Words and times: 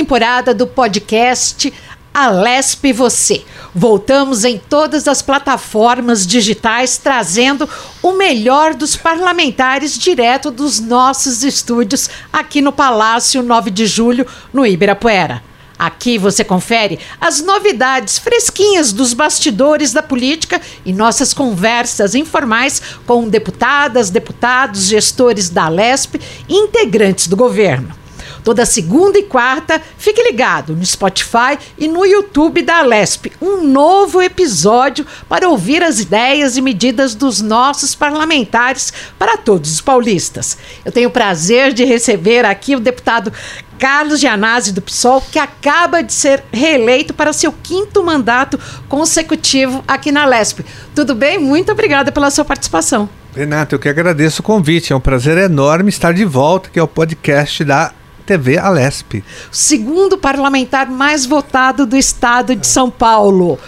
temporada 0.00 0.54
do 0.54 0.66
podcast 0.66 1.70
Alesp 2.14 2.90
Você. 2.90 3.44
Voltamos 3.74 4.46
em 4.46 4.56
todas 4.56 5.06
as 5.06 5.20
plataformas 5.20 6.26
digitais 6.26 6.96
trazendo 6.96 7.68
o 8.02 8.12
melhor 8.12 8.72
dos 8.72 8.96
parlamentares 8.96 9.98
direto 9.98 10.50
dos 10.50 10.80
nossos 10.80 11.44
estúdios 11.44 12.08
aqui 12.32 12.62
no 12.62 12.72
Palácio 12.72 13.42
9 13.42 13.70
de 13.70 13.86
Julho, 13.86 14.26
no 14.54 14.64
Ibirapuera. 14.64 15.42
Aqui 15.78 16.16
você 16.16 16.42
confere 16.42 16.98
as 17.20 17.42
novidades 17.42 18.18
fresquinhas 18.18 18.94
dos 18.94 19.12
bastidores 19.12 19.92
da 19.92 20.02
política 20.02 20.62
e 20.82 20.94
nossas 20.94 21.34
conversas 21.34 22.14
informais 22.14 22.80
com 23.06 23.28
deputadas, 23.28 24.08
deputados, 24.08 24.86
gestores 24.86 25.50
da 25.50 25.64
Alesp 25.66 26.14
e 26.48 26.54
integrantes 26.54 27.26
do 27.28 27.36
governo. 27.36 27.99
Toda 28.42 28.64
segunda 28.64 29.18
e 29.18 29.24
quarta, 29.24 29.80
fique 29.98 30.22
ligado 30.22 30.74
no 30.74 30.84
Spotify 30.84 31.58
e 31.78 31.86
no 31.86 32.04
YouTube 32.04 32.62
da 32.62 32.78
Alesp. 32.78 33.32
Um 33.40 33.62
novo 33.64 34.20
episódio 34.22 35.06
para 35.28 35.48
ouvir 35.48 35.82
as 35.82 36.00
ideias 36.00 36.56
e 36.56 36.62
medidas 36.62 37.14
dos 37.14 37.40
nossos 37.40 37.94
parlamentares 37.94 38.92
para 39.18 39.36
todos 39.36 39.72
os 39.72 39.80
paulistas. 39.80 40.56
Eu 40.84 40.92
tenho 40.92 41.08
o 41.08 41.12
prazer 41.12 41.72
de 41.72 41.84
receber 41.84 42.44
aqui 42.44 42.74
o 42.74 42.80
deputado 42.80 43.32
Carlos 43.78 44.20
Gianazzi, 44.20 44.72
do 44.72 44.82
PSOL, 44.82 45.22
que 45.22 45.38
acaba 45.38 46.02
de 46.02 46.12
ser 46.12 46.44
reeleito 46.52 47.14
para 47.14 47.32
seu 47.32 47.50
quinto 47.50 48.04
mandato 48.04 48.60
consecutivo 48.88 49.82
aqui 49.88 50.12
na 50.12 50.24
Alesp. 50.24 50.60
Tudo 50.94 51.14
bem? 51.14 51.38
Muito 51.38 51.72
obrigada 51.72 52.12
pela 52.12 52.30
sua 52.30 52.44
participação. 52.44 53.08
Renato, 53.34 53.74
eu 53.74 53.78
que 53.78 53.88
agradeço 53.88 54.42
o 54.42 54.44
convite. 54.44 54.92
É 54.92 54.96
um 54.96 55.00
prazer 55.00 55.38
enorme 55.38 55.88
estar 55.88 56.12
de 56.12 56.26
volta, 56.26 56.68
que 56.68 56.78
é 56.78 56.82
o 56.82 56.88
podcast 56.88 57.64
da 57.64 57.92
TV 58.30 58.58
Alesp. 58.58 59.24
Segundo 59.50 60.16
parlamentar 60.16 60.88
mais 60.88 61.26
votado 61.26 61.84
do 61.84 61.96
estado 61.96 62.54
de 62.54 62.64
São 62.64 62.88
Paulo. 62.88 63.58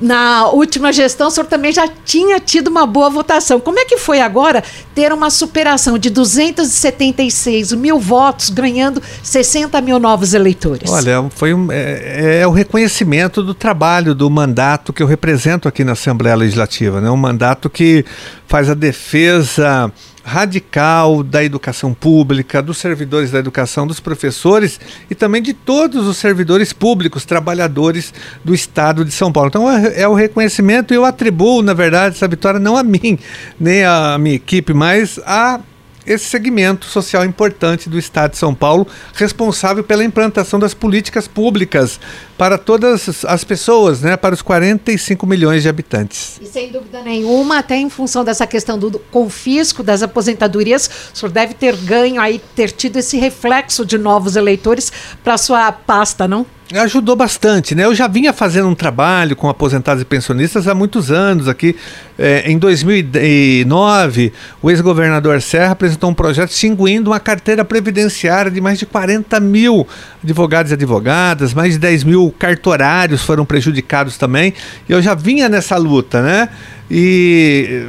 Na 0.00 0.46
última 0.46 0.92
gestão, 0.92 1.26
o 1.26 1.30
senhor 1.30 1.46
também 1.46 1.72
já 1.72 1.86
tinha 1.86 2.38
tido 2.38 2.68
uma 2.68 2.86
boa 2.86 3.10
votação. 3.10 3.58
Como 3.58 3.80
é 3.80 3.84
que 3.84 3.98
foi 3.98 4.20
agora 4.20 4.62
ter 4.94 5.12
uma 5.12 5.28
superação 5.28 5.98
de 5.98 6.08
276 6.08 7.72
mil 7.72 7.98
votos, 7.98 8.48
ganhando 8.48 9.02
60 9.24 9.78
mil 9.80 9.98
novos 9.98 10.32
eleitores? 10.34 10.88
Olha, 10.88 11.28
foi 11.30 11.52
um, 11.52 11.70
é, 11.70 12.40
é, 12.42 12.46
o 12.46 12.50
reconhecimento 12.52 13.42
do 13.42 13.52
trabalho, 13.52 14.14
do 14.14 14.30
mandato 14.30 14.92
que 14.92 15.02
eu 15.02 15.06
represento 15.06 15.66
aqui 15.66 15.82
na 15.82 15.92
Assembleia 15.92 16.36
Legislativa. 16.36 17.00
Né? 17.00 17.10
Um 17.10 17.16
mandato 17.16 17.68
que 17.68 18.04
faz 18.46 18.70
a 18.70 18.74
defesa 18.74 19.92
radical 20.22 21.22
da 21.22 21.42
educação 21.42 21.94
pública, 21.94 22.62
dos 22.62 22.78
servidores 22.78 23.30
da 23.30 23.38
educação, 23.38 23.86
dos 23.86 24.00
professores 24.00 24.80
e 25.10 25.14
também 25.14 25.42
de 25.42 25.52
todos 25.52 26.06
os 26.06 26.16
servidores 26.16 26.72
públicos, 26.72 27.24
trabalhadores 27.24 28.12
do 28.44 28.54
Estado 28.54 29.04
de 29.04 29.12
São 29.12 29.32
Paulo. 29.32 29.48
Então 29.48 29.70
é, 29.70 30.02
é 30.02 30.08
o 30.08 30.14
reconhecimento 30.14 30.92
e 30.92 30.96
eu 30.96 31.04
atribuo, 31.04 31.62
na 31.62 31.74
verdade, 31.74 32.16
essa 32.16 32.28
vitória 32.28 32.60
não 32.60 32.76
a 32.76 32.82
mim, 32.82 33.18
nem 33.58 33.84
a 33.84 34.18
minha 34.18 34.36
equipe, 34.36 34.72
mas 34.72 35.18
a 35.24 35.60
esse 36.06 36.24
segmento 36.24 36.86
social 36.86 37.24
importante 37.24 37.88
do 37.88 37.98
Estado 37.98 38.32
de 38.32 38.38
São 38.38 38.54
Paulo, 38.54 38.86
responsável 39.14 39.84
pela 39.84 40.04
implantação 40.04 40.58
das 40.58 40.74
políticas 40.74 41.28
públicas 41.28 42.00
para 42.38 42.56
todas 42.56 43.24
as 43.24 43.44
pessoas, 43.44 44.00
né, 44.00 44.16
para 44.16 44.34
os 44.34 44.42
45 44.42 45.26
milhões 45.26 45.62
de 45.62 45.68
habitantes. 45.68 46.40
E 46.40 46.46
sem 46.46 46.72
dúvida 46.72 47.02
nenhuma, 47.02 47.58
até 47.58 47.76
em 47.76 47.90
função 47.90 48.24
dessa 48.24 48.46
questão 48.46 48.78
do 48.78 48.98
confisco 48.98 49.82
das 49.82 50.02
aposentadorias, 50.02 50.90
o 51.12 51.18
senhor 51.18 51.30
deve 51.30 51.54
ter 51.54 51.76
ganho 51.76 52.20
aí, 52.20 52.40
ter 52.54 52.70
tido 52.70 52.96
esse 52.96 53.18
reflexo 53.18 53.84
de 53.84 53.98
novos 53.98 54.36
eleitores 54.36 54.92
para 55.22 55.36
sua 55.36 55.70
pasta, 55.70 56.26
não? 56.26 56.46
Ajudou 56.78 57.16
bastante, 57.16 57.74
né? 57.74 57.84
Eu 57.84 57.94
já 57.94 58.06
vinha 58.06 58.32
fazendo 58.32 58.68
um 58.68 58.74
trabalho 58.74 59.34
com 59.34 59.48
aposentados 59.48 60.02
e 60.02 60.04
pensionistas 60.04 60.68
há 60.68 60.74
muitos 60.74 61.10
anos 61.10 61.48
aqui. 61.48 61.74
É, 62.18 62.50
em 62.50 62.58
2009, 62.58 64.32
o 64.62 64.70
ex-governador 64.70 65.40
Serra 65.42 65.72
apresentou 65.72 66.10
um 66.10 66.14
projeto 66.14 66.50
extinguindo 66.50 67.10
uma 67.10 67.18
carteira 67.18 67.64
previdenciária 67.64 68.50
de 68.50 68.60
mais 68.60 68.78
de 68.78 68.86
40 68.86 69.40
mil 69.40 69.86
advogados 70.22 70.70
e 70.70 70.74
advogadas, 70.74 71.54
mais 71.54 71.72
de 71.72 71.78
10 71.78 72.04
mil 72.04 72.34
cartorários 72.38 73.22
foram 73.22 73.44
prejudicados 73.44 74.16
também. 74.16 74.54
E 74.88 74.92
eu 74.92 75.02
já 75.02 75.14
vinha 75.14 75.48
nessa 75.48 75.76
luta, 75.76 76.22
né? 76.22 76.48
E 76.90 77.86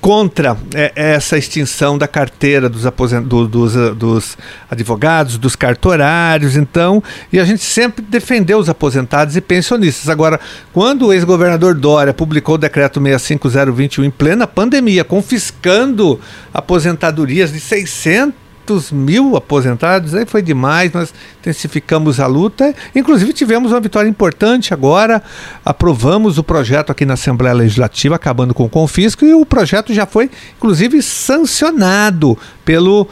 contra 0.00 0.56
é, 0.74 0.92
essa 0.96 1.38
extinção 1.38 1.96
da 1.96 2.08
carteira 2.08 2.68
dos. 2.68 2.82
Do, 3.24 3.46
dos, 3.46 3.74
dos 3.96 4.38
advogados, 4.68 5.38
dos 5.38 5.54
cartorários, 5.54 6.56
então, 6.56 7.02
e 7.32 7.38
a 7.38 7.44
gente 7.44 7.62
sempre 7.62 8.04
defendeu 8.04 8.58
os 8.58 8.68
aposentados 8.68 9.36
e 9.36 9.40
pensionistas. 9.40 10.08
Agora, 10.08 10.40
quando 10.72 11.06
o 11.06 11.12
ex-governador 11.12 11.74
Dória 11.74 12.12
publicou 12.12 12.56
o 12.56 12.58
decreto 12.58 13.00
65021 13.00 14.04
em 14.04 14.10
plena 14.10 14.46
pandemia, 14.46 15.04
confiscando 15.04 16.18
aposentadorias 16.52 17.52
de 17.52 17.60
600 17.60 18.41
200 18.66 18.92
mil 18.92 19.36
aposentados, 19.36 20.14
aí 20.14 20.24
foi 20.24 20.42
demais, 20.42 20.92
nós 20.92 21.12
intensificamos 21.40 22.20
a 22.20 22.26
luta, 22.26 22.74
inclusive 22.94 23.32
tivemos 23.32 23.72
uma 23.72 23.80
vitória 23.80 24.08
importante 24.08 24.72
agora, 24.72 25.22
aprovamos 25.64 26.38
o 26.38 26.44
projeto 26.44 26.90
aqui 26.90 27.04
na 27.04 27.14
Assembleia 27.14 27.54
Legislativa, 27.54 28.16
acabando 28.16 28.54
com 28.54 28.64
o 28.64 28.68
confisco, 28.68 29.24
e 29.24 29.34
o 29.34 29.44
projeto 29.44 29.92
já 29.92 30.06
foi, 30.06 30.30
inclusive, 30.56 31.02
sancionado 31.02 32.38
pelo 32.64 33.08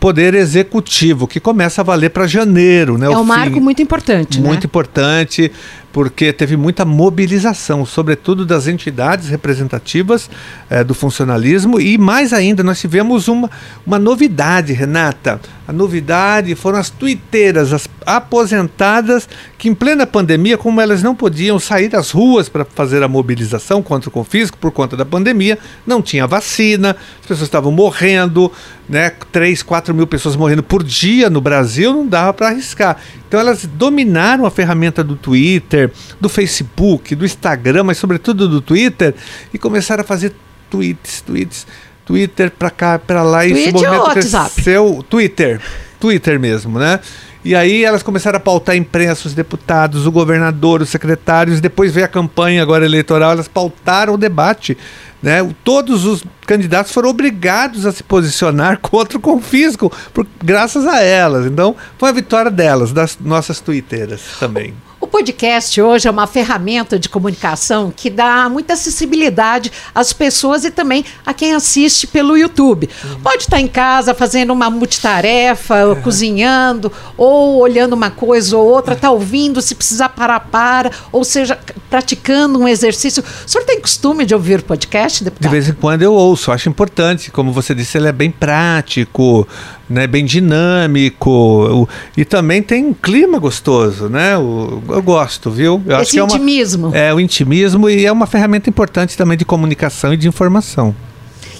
Poder 0.00 0.34
Executivo, 0.34 1.28
que 1.28 1.38
começa 1.38 1.80
a 1.82 1.84
valer 1.84 2.10
para 2.10 2.26
janeiro. 2.26 2.98
Né, 2.98 3.06
é 3.06 3.16
um 3.16 3.22
marco 3.22 3.60
muito 3.60 3.80
importante. 3.80 4.40
Muito 4.40 4.62
né? 4.62 4.66
importante, 4.66 5.52
porque 5.98 6.32
teve 6.32 6.56
muita 6.56 6.84
mobilização, 6.84 7.84
sobretudo 7.84 8.46
das 8.46 8.68
entidades 8.68 9.28
representativas 9.28 10.30
é, 10.70 10.84
do 10.84 10.94
funcionalismo, 10.94 11.80
e 11.80 11.98
mais 11.98 12.32
ainda, 12.32 12.62
nós 12.62 12.80
tivemos 12.80 13.26
uma, 13.26 13.50
uma 13.84 13.98
novidade, 13.98 14.72
Renata. 14.72 15.40
A 15.68 15.72
novidade 15.72 16.54
foram 16.54 16.78
as 16.78 16.88
tuiteiras, 16.88 17.74
as 17.74 17.86
aposentadas, 18.06 19.28
que 19.58 19.68
em 19.68 19.74
plena 19.74 20.06
pandemia, 20.06 20.56
como 20.56 20.80
elas 20.80 21.02
não 21.02 21.14
podiam 21.14 21.58
sair 21.58 21.90
das 21.90 22.10
ruas 22.10 22.48
para 22.48 22.64
fazer 22.64 23.02
a 23.02 23.08
mobilização 23.08 23.82
contra 23.82 24.08
o 24.08 24.10
confisco 24.12 24.56
por 24.56 24.72
conta 24.72 24.96
da 24.96 25.04
pandemia, 25.04 25.58
não 25.86 26.00
tinha 26.00 26.26
vacina, 26.26 26.96
as 27.20 27.26
pessoas 27.26 27.42
estavam 27.42 27.70
morrendo, 27.70 28.50
né? 28.88 29.12
3, 29.30 29.62
4 29.62 29.94
mil 29.94 30.06
pessoas 30.06 30.36
morrendo 30.36 30.62
por 30.62 30.82
dia 30.82 31.28
no 31.28 31.42
Brasil, 31.42 31.92
não 31.92 32.06
dava 32.06 32.32
para 32.32 32.48
arriscar. 32.48 32.96
Então 33.28 33.38
elas 33.38 33.66
dominaram 33.66 34.46
a 34.46 34.50
ferramenta 34.50 35.04
do 35.04 35.16
Twitter, 35.16 35.92
do 36.18 36.30
Facebook, 36.30 37.14
do 37.14 37.26
Instagram, 37.26 37.84
mas 37.84 37.98
sobretudo 37.98 38.48
do 38.48 38.62
Twitter, 38.62 39.14
e 39.52 39.58
começaram 39.58 40.00
a 40.00 40.06
fazer 40.06 40.32
tweets, 40.70 41.20
tweets, 41.20 41.66
Twitter 42.08 42.50
para 42.50 42.70
cá, 42.70 42.98
para 42.98 43.22
lá, 43.22 43.44
e 43.44 43.52
esse 43.52 43.70
movimento 43.70 44.02
WhatsApp? 44.02 44.54
cresceu. 44.54 45.04
Twitter, 45.10 45.60
Twitter 46.00 46.40
mesmo, 46.40 46.78
né? 46.78 46.98
E 47.44 47.54
aí 47.54 47.84
elas 47.84 48.02
começaram 48.02 48.38
a 48.38 48.40
pautar 48.40 48.74
a 48.74 48.78
imprensa, 48.78 49.28
os 49.28 49.34
deputados, 49.34 50.06
o 50.06 50.10
governador, 50.10 50.80
os 50.80 50.88
secretários, 50.88 51.60
depois 51.60 51.92
veio 51.92 52.06
a 52.06 52.08
campanha 52.08 52.62
agora 52.62 52.84
eleitoral, 52.84 53.32
elas 53.32 53.46
pautaram 53.46 54.14
o 54.14 54.16
debate 54.16 54.76
né? 55.22 55.38
Todos 55.64 56.04
os 56.04 56.24
candidatos 56.46 56.92
foram 56.92 57.10
obrigados 57.10 57.84
a 57.84 57.92
se 57.92 58.02
posicionar 58.02 58.78
contra 58.80 59.18
o 59.18 59.20
confisco, 59.20 59.92
por, 60.14 60.26
graças 60.42 60.86
a 60.86 61.02
elas. 61.02 61.46
Então, 61.46 61.76
foi 61.98 62.08
a 62.08 62.12
vitória 62.12 62.50
delas, 62.50 62.92
das 62.92 63.18
nossas 63.20 63.60
twitteiras 63.60 64.22
também. 64.38 64.74
O 65.08 65.10
podcast 65.10 65.80
hoje 65.80 66.06
é 66.06 66.10
uma 66.10 66.26
ferramenta 66.26 66.98
de 66.98 67.08
comunicação 67.08 67.90
que 67.90 68.10
dá 68.10 68.46
muita 68.50 68.74
acessibilidade 68.74 69.72
às 69.94 70.12
pessoas 70.12 70.66
e 70.66 70.70
também 70.70 71.02
a 71.24 71.32
quem 71.32 71.54
assiste 71.54 72.06
pelo 72.06 72.36
YouTube. 72.36 72.90
Uhum. 73.02 73.20
Pode 73.20 73.44
estar 73.44 73.58
em 73.58 73.66
casa 73.66 74.12
fazendo 74.12 74.52
uma 74.52 74.68
multitarefa, 74.68 75.86
uhum. 75.86 76.02
cozinhando, 76.02 76.92
ou 77.16 77.56
olhando 77.58 77.94
uma 77.94 78.10
coisa 78.10 78.54
ou 78.54 78.68
outra, 78.68 78.92
está 78.92 79.10
ouvindo, 79.10 79.62
se 79.62 79.74
precisar 79.74 80.10
parar, 80.10 80.40
para, 80.40 80.90
ou 81.10 81.24
seja, 81.24 81.58
praticando 81.88 82.58
um 82.58 82.68
exercício. 82.68 83.24
O 83.46 83.48
senhor 83.48 83.64
tem 83.64 83.80
costume 83.80 84.26
de 84.26 84.34
ouvir 84.34 84.60
podcast, 84.60 85.24
deputado? 85.24 85.50
De 85.50 85.56
vez 85.56 85.70
em 85.70 85.72
quando 85.72 86.02
eu 86.02 86.12
ouço, 86.12 86.52
acho 86.52 86.68
importante. 86.68 87.30
Como 87.30 87.50
você 87.50 87.74
disse, 87.74 87.96
ele 87.96 88.08
é 88.08 88.12
bem 88.12 88.30
prático, 88.30 89.48
né, 89.88 90.06
bem 90.06 90.24
dinâmico 90.24 91.30
o, 91.30 91.88
e 92.16 92.24
também 92.24 92.62
tem 92.62 92.84
um 92.84 92.94
clima 92.94 93.38
gostoso, 93.38 94.08
né? 94.08 94.36
O, 94.36 94.82
eu 94.88 95.02
gosto, 95.02 95.50
viu? 95.50 95.82
Eu 95.86 96.00
Esse 96.00 96.20
intimismo. 96.20 96.86
É, 96.88 96.88
uma, 96.88 96.98
é 96.98 97.14
o 97.14 97.20
intimismo 97.20 97.88
e 97.88 98.04
é 98.04 98.12
uma 98.12 98.26
ferramenta 98.26 98.68
importante 98.68 99.16
também 99.16 99.36
de 99.36 99.44
comunicação 99.44 100.12
e 100.12 100.16
de 100.16 100.28
informação. 100.28 100.94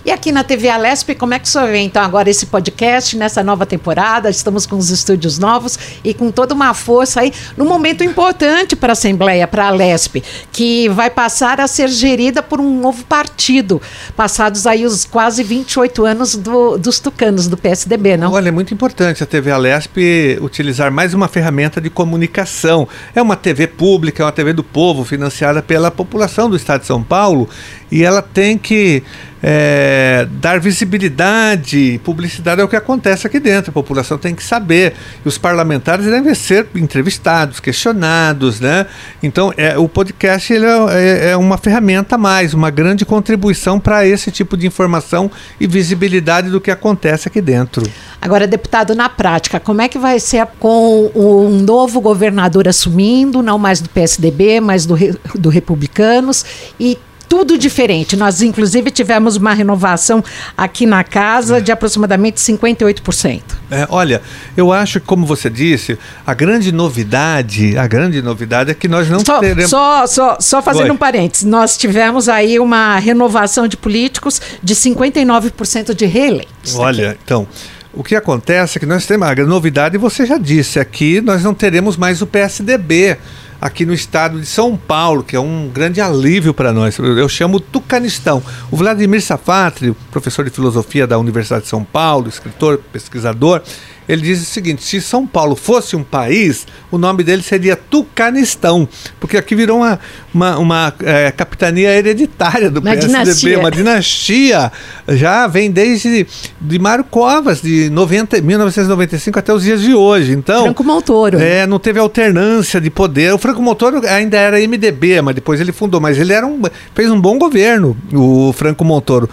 E 0.08 0.10
aqui 0.10 0.32
na 0.32 0.42
TV 0.42 0.70
Alesp, 0.70 1.14
como 1.16 1.34
é 1.34 1.38
que 1.38 1.46
senhor 1.46 1.68
vê 1.68 1.80
então 1.80 2.02
agora 2.02 2.30
esse 2.30 2.46
podcast 2.46 3.14
nessa 3.14 3.42
nova 3.42 3.66
temporada? 3.66 4.30
Estamos 4.30 4.64
com 4.64 4.76
os 4.76 4.88
estúdios 4.88 5.38
novos 5.38 5.78
e 6.02 6.14
com 6.14 6.30
toda 6.30 6.54
uma 6.54 6.72
força 6.72 7.20
aí, 7.20 7.30
num 7.58 7.66
momento 7.66 8.02
importante 8.02 8.74
para 8.74 8.92
a 8.92 8.94
Assembleia, 8.94 9.46
para 9.46 9.64
a 9.64 9.68
Alesp, 9.68 10.24
que 10.50 10.88
vai 10.88 11.10
passar 11.10 11.60
a 11.60 11.66
ser 11.66 11.90
gerida 11.90 12.42
por 12.42 12.58
um 12.58 12.80
novo 12.80 13.04
partido, 13.04 13.82
passados 14.16 14.66
aí 14.66 14.86
os 14.86 15.04
quase 15.04 15.42
28 15.42 16.06
anos 16.06 16.34
do, 16.36 16.78
dos 16.78 16.98
tucanos 16.98 17.46
do 17.46 17.58
PSDB, 17.58 18.16
não? 18.16 18.32
Olha, 18.32 18.48
é 18.48 18.50
muito 18.50 18.72
importante 18.72 19.22
a 19.22 19.26
TV 19.26 19.50
Alesp 19.50 20.38
utilizar 20.40 20.90
mais 20.90 21.12
uma 21.12 21.28
ferramenta 21.28 21.82
de 21.82 21.90
comunicação. 21.90 22.88
É 23.14 23.20
uma 23.20 23.36
TV 23.36 23.66
pública, 23.66 24.22
é 24.22 24.24
uma 24.24 24.32
TV 24.32 24.54
do 24.54 24.64
povo, 24.64 25.04
financiada 25.04 25.60
pela 25.60 25.90
população 25.90 26.48
do 26.48 26.56
estado 26.56 26.80
de 26.80 26.86
São 26.86 27.02
Paulo, 27.02 27.46
e 27.90 28.02
ela 28.02 28.22
tem 28.22 28.56
que 28.56 29.02
é, 29.42 30.26
dar 30.32 30.58
visibilidade, 30.60 32.00
publicidade 32.04 32.60
ao 32.60 32.68
que 32.68 32.76
acontece 32.76 33.26
aqui 33.26 33.38
dentro. 33.38 33.70
A 33.70 33.72
população 33.72 34.18
tem 34.18 34.34
que 34.34 34.42
saber. 34.42 34.94
E 35.24 35.28
os 35.28 35.38
parlamentares 35.38 36.06
devem 36.06 36.34
ser 36.34 36.66
entrevistados, 36.74 37.60
questionados, 37.60 38.60
né? 38.60 38.86
Então, 39.22 39.52
é, 39.56 39.78
o 39.78 39.88
podcast 39.88 40.52
ele 40.52 40.66
é, 40.66 41.30
é 41.30 41.36
uma 41.36 41.56
ferramenta 41.56 42.16
a 42.16 42.18
mais, 42.18 42.54
uma 42.54 42.70
grande 42.70 43.04
contribuição 43.04 43.78
para 43.78 44.06
esse 44.06 44.30
tipo 44.30 44.56
de 44.56 44.66
informação 44.66 45.30
e 45.60 45.66
visibilidade 45.66 46.50
do 46.50 46.60
que 46.60 46.70
acontece 46.70 47.28
aqui 47.28 47.40
dentro. 47.40 47.82
Agora, 48.20 48.46
deputado, 48.46 48.94
na 48.94 49.08
prática, 49.08 49.60
como 49.60 49.80
é 49.80 49.88
que 49.88 49.98
vai 49.98 50.18
ser 50.18 50.46
com 50.58 51.10
um 51.14 51.60
novo 51.60 52.00
governador 52.00 52.66
assumindo, 52.66 53.42
não 53.42 53.58
mais 53.58 53.80
do 53.80 53.88
PSDB, 53.88 54.60
mas 54.60 54.84
do, 54.84 54.96
do 55.34 55.48
Republicanos, 55.48 56.44
e 56.80 56.98
tudo 57.28 57.58
diferente. 57.58 58.16
Nós, 58.16 58.42
inclusive, 58.42 58.90
tivemos 58.90 59.36
uma 59.36 59.52
renovação 59.52 60.24
aqui 60.56 60.86
na 60.86 61.04
casa 61.04 61.60
de 61.60 61.70
aproximadamente 61.70 62.40
58%. 62.40 63.42
É, 63.70 63.86
olha, 63.90 64.22
eu 64.56 64.72
acho 64.72 64.98
que, 65.00 65.06
como 65.06 65.26
você 65.26 65.50
disse, 65.50 65.98
a 66.26 66.32
grande 66.32 66.72
novidade, 66.72 67.76
a 67.76 67.86
grande 67.86 68.22
novidade 68.22 68.70
é 68.70 68.74
que 68.74 68.88
nós 68.88 69.08
não 69.08 69.20
só, 69.24 69.40
teremos... 69.40 69.70
Só, 69.70 70.06
só, 70.06 70.38
só 70.40 70.62
fazendo 70.62 70.92
um 70.92 70.96
parênteses, 70.96 71.44
nós 71.44 71.76
tivemos 71.76 72.28
aí 72.28 72.58
uma 72.58 72.98
renovação 72.98 73.68
de 73.68 73.76
políticos 73.76 74.40
de 74.62 74.74
59% 74.74 75.94
de 75.94 76.06
reeleitos. 76.06 76.74
Olha, 76.76 77.10
aqui. 77.10 77.20
então... 77.24 77.46
O 77.90 78.04
que 78.04 78.14
acontece 78.14 78.76
é 78.76 78.80
que 78.80 78.86
nós 78.86 79.06
temos 79.06 79.26
a 79.26 79.34
novidade, 79.34 79.96
você 79.98 80.24
já 80.24 80.38
disse, 80.38 80.78
aqui 80.78 81.20
nós 81.20 81.42
não 81.42 81.52
teremos 81.52 81.96
mais 81.96 82.22
o 82.22 82.26
PSDB 82.26 83.16
aqui 83.60 83.84
no 83.84 83.92
estado 83.92 84.40
de 84.40 84.46
São 84.46 84.76
Paulo, 84.76 85.22
que 85.22 85.36
é 85.36 85.40
um 85.40 85.68
grande 85.68 86.00
alívio 86.00 86.54
para 86.54 86.72
nós. 86.72 86.98
Eu 86.98 87.28
chamo 87.28 87.60
Tucanistão. 87.60 88.42
O 88.70 88.76
Vladimir 88.76 89.22
Safatri, 89.22 89.94
professor 90.10 90.44
de 90.44 90.50
filosofia 90.50 91.06
da 91.06 91.18
Universidade 91.18 91.62
de 91.64 91.68
São 91.68 91.84
Paulo, 91.84 92.28
escritor, 92.28 92.78
pesquisador, 92.92 93.62
ele 94.08 94.22
diz 94.22 94.40
o 94.40 94.44
seguinte: 94.44 94.82
se 94.82 95.00
São 95.00 95.26
Paulo 95.26 95.54
fosse 95.54 95.94
um 95.94 96.02
país, 96.02 96.66
o 96.90 96.96
nome 96.96 97.22
dele 97.22 97.42
seria 97.42 97.76
Tucanistão, 97.76 98.88
porque 99.20 99.36
aqui 99.36 99.54
virou 99.54 99.78
uma, 99.78 100.00
uma, 100.32 100.58
uma 100.58 100.94
é, 101.00 101.30
capitania 101.30 101.90
hereditária 101.90 102.70
do 102.70 102.80
uma 102.80 102.92
PSDB, 102.92 103.22
dinastia. 103.22 103.58
uma 103.58 103.70
dinastia. 103.70 104.72
Já 105.08 105.46
vem 105.46 105.70
desde 105.70 106.26
de 106.60 106.78
Mário 106.78 107.04
Covas, 107.04 107.60
de 107.60 107.90
90, 107.90 108.40
1995 108.40 109.38
até 109.38 109.52
os 109.52 109.62
dias 109.62 109.82
de 109.82 109.94
hoje. 109.94 110.32
Então, 110.32 110.64
Franco 110.64 110.84
Montoro. 110.84 111.38
É, 111.38 111.66
não 111.66 111.78
teve 111.78 111.98
alternância 111.98 112.80
de 112.80 112.90
poder. 112.90 113.34
O 113.34 113.38
Franco 113.38 113.60
Montoro 113.60 114.00
ainda 114.06 114.38
era 114.38 114.58
MDB, 114.58 115.20
mas 115.20 115.34
depois 115.34 115.60
ele 115.60 115.72
fundou, 115.72 116.00
mas 116.00 116.18
ele 116.18 116.32
era 116.32 116.46
um, 116.46 116.62
fez 116.94 117.10
um 117.10 117.20
bom 117.20 117.38
governo, 117.38 117.96
o 118.12 118.52
Franco 118.54 118.84
Montoro. 118.84 119.28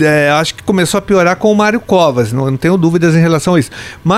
É, 0.00 0.30
acho 0.30 0.54
que 0.54 0.62
começou 0.62 0.98
a 0.98 1.02
piorar 1.02 1.36
com 1.36 1.50
o 1.50 1.54
Mário 1.54 1.80
Covas, 1.80 2.32
não, 2.32 2.50
não 2.50 2.56
tenho 2.56 2.76
dúvidas 2.76 3.14
em 3.14 3.20
relação 3.20 3.54
a 3.54 3.60
isso. 3.60 3.70
Mas 4.04 4.11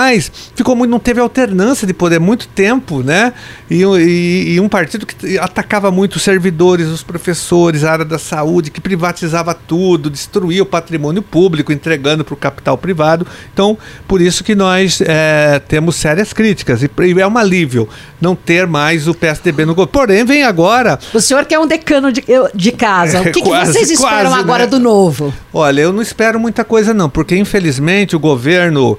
ficou 0.55 0.75
muito, 0.75 0.91
não 0.91 0.99
teve 0.99 1.21
alternância 1.21 1.87
de 1.87 1.95
poder 1.95 2.19
muito 2.19 2.49
tempo, 2.49 3.03
né? 3.03 3.33
E, 3.71 3.83
e, 3.83 4.55
e 4.55 4.61
um 4.61 4.69
partido 4.69 5.07
que 5.07 5.39
atacava 5.39 5.91
muito 5.91 6.17
os 6.17 6.23
servidores, 6.23 6.89
os 6.89 7.03
professores, 7.03 7.85
a 7.85 7.93
área 7.93 8.05
da 8.05 8.19
saúde, 8.19 8.71
que 8.71 8.81
privatizava 8.81 9.55
tudo, 9.55 10.11
destruía 10.11 10.63
o 10.63 10.67
patrimônio 10.67 11.23
público, 11.23 11.73
entregando 11.73 12.25
para 12.25 12.35
o 12.35 12.37
capital 12.37 12.77
privado. 12.77 13.27
Então, 13.53 13.77
por 14.07 14.21
isso 14.21 14.45
que 14.45 14.55
nós 14.55 15.01
é, 15.01 15.61
temos 15.67 15.97
sérias 15.97 16.33
críticas. 16.33 16.83
E, 16.83 16.91
e, 17.03 17.21
é 17.21 17.27
um 17.27 17.39
alívio 17.39 17.89
não 18.21 18.35
ter 18.35 18.67
mais 18.67 19.07
o 19.09 19.15
PSDB 19.15 19.65
no 19.65 19.75
governo. 19.75 19.93
Porém, 19.93 20.25
vem 20.25 20.43
agora. 20.43 20.99
O 21.13 21.21
senhor 21.21 21.45
que 21.45 21.55
é 21.55 21.59
um 21.59 21.67
decano 21.67 22.11
de, 22.11 22.25
de 22.55 22.73
casa, 22.73 23.21
o 23.21 23.25
que, 23.33 23.43
quase, 23.43 23.73
que 23.73 23.79
vocês 23.79 23.91
esperam 23.91 24.31
quase, 24.31 24.41
agora 24.41 24.65
né? 24.65 24.71
do 24.71 24.79
novo? 24.79 25.33
Olha, 25.53 25.81
eu 25.81 25.93
não 25.93 26.03
espero 26.03 26.41
muita 26.41 26.65
coisa, 26.65 26.95
não, 26.95 27.09
porque 27.09 27.37
infelizmente 27.37 28.17
o 28.17 28.19
governo 28.19 28.99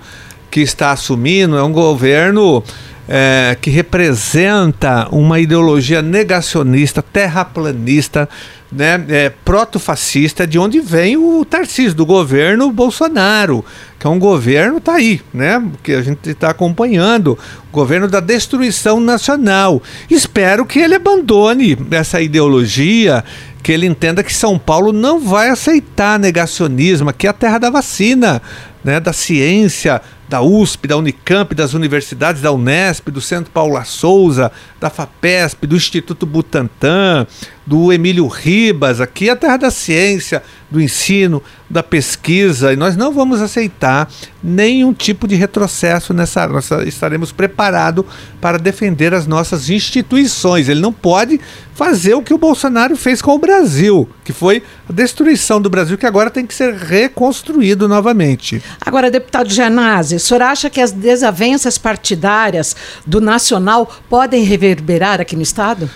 que 0.50 0.62
está 0.62 0.92
assumindo 0.92 1.58
é 1.58 1.64
um 1.64 1.72
governo 1.72 2.64
é, 3.08 3.56
que 3.60 3.70
representa 3.70 5.08
uma 5.12 5.40
ideologia 5.40 6.02
negacionista, 6.02 7.02
terraplanista, 7.02 8.28
né, 8.72 9.04
é, 9.10 9.30
proto-fascista, 9.30 10.46
de 10.46 10.58
onde 10.58 10.80
vem 10.80 11.16
o 11.16 11.46
Tarcísio, 11.46 11.94
do 11.94 12.06
governo 12.06 12.72
Bolsonaro, 12.72 13.64
que 14.00 14.08
é 14.08 14.10
um 14.10 14.20
governo, 14.20 14.82
tá 14.82 14.96
aí, 14.96 15.22
né, 15.34 15.64
que 15.84 15.94
a 15.94 16.02
gente 16.02 16.30
está 16.30 16.50
acompanhando, 16.50 17.38
o 17.70 17.72
governo 17.72 18.08
da 18.08 18.20
destruição 18.20 19.00
nacional. 19.00 19.82
Espero 20.10 20.66
que 20.66 20.80
ele 20.80 20.96
abandone 20.96 21.78
essa 21.92 22.20
ideologia, 22.20 23.24
que 23.62 23.72
ele 23.72 23.86
entenda 23.86 24.24
que 24.24 24.34
São 24.34 24.60
Paulo 24.60 24.92
não 24.92 25.20
vai 25.20 25.50
aceitar 25.50 26.20
negacionismo, 26.20 27.10
aqui 27.10 27.28
é 27.28 27.30
a 27.30 27.34
terra 27.34 27.60
da 27.60 27.70
vacina, 27.70 28.42
né, 28.84 29.00
da 29.00 29.14
ciência, 29.14 30.02
da 30.28 30.42
USP, 30.42 30.88
da 30.88 30.98
Unicamp, 30.98 31.54
das 31.54 31.74
universidades 31.74 32.42
da 32.42 32.52
Unesp, 32.52 33.10
do 33.10 33.22
Centro 33.22 33.52
Paula 33.52 33.84
Souza, 33.84 34.52
da 34.80 34.90
FAPESP, 34.90 35.68
do 35.68 35.76
Instituto 35.76 36.26
Butantan, 36.26 37.28
do 37.66 37.92
Emílio 37.92 38.28
Ribas, 38.28 39.02
aqui 39.02 39.28
é 39.28 39.32
a 39.32 39.36
terra 39.36 39.58
da 39.58 39.72
ciência, 39.72 40.44
do 40.70 40.80
ensino, 40.80 41.42
da 41.70 41.82
pesquisa, 41.82 42.72
e 42.72 42.76
nós 42.76 42.96
não 42.96 43.12
vamos 43.12 43.42
aceitar 43.42 44.08
nenhum 44.44 44.94
tipo 44.94 45.28
de 45.28 45.36
retrocesso 45.36 46.14
nessa. 46.14 46.48
Nós 46.48 46.70
estaremos 46.86 47.32
preparados 47.32 48.06
para 48.40 48.60
defender 48.60 49.14
as 49.14 49.26
nossas 49.26 49.70
instituições. 49.70 50.70
Ele 50.70 50.80
não 50.80 50.94
pode 50.94 51.40
fazer 51.74 52.14
o 52.14 52.22
que 52.22 52.34
o 52.34 52.38
Bolsonaro 52.38 52.96
fez 52.96 53.22
com 53.22 53.32
o 53.32 53.40
Brasil, 53.40 54.08
que 54.24 54.32
foi 54.32 54.62
a 54.88 54.94
destruição 54.94 55.60
do 55.60 55.70
Brasil, 55.70 55.98
que 55.98 56.06
agora 56.06 56.30
tem 56.30 56.46
que 56.46 56.54
ser 56.54 56.74
reconstruído 56.74 57.88
novamente. 57.88 58.62
Agora, 58.80 59.10
deputado 59.10 59.52
Janazzi, 59.52 60.16
o 60.16 60.20
senhor 60.20 60.44
acha 60.44 60.70
que 60.70 60.80
as 60.80 60.92
desavenças 60.92 61.78
partidárias 61.78 62.76
do 63.06 63.20
Nacional 63.20 63.92
podem 64.08 64.44
reverberar 64.44 65.20
aqui 65.20 65.36
no 65.36 65.42
Estado? 65.42 65.90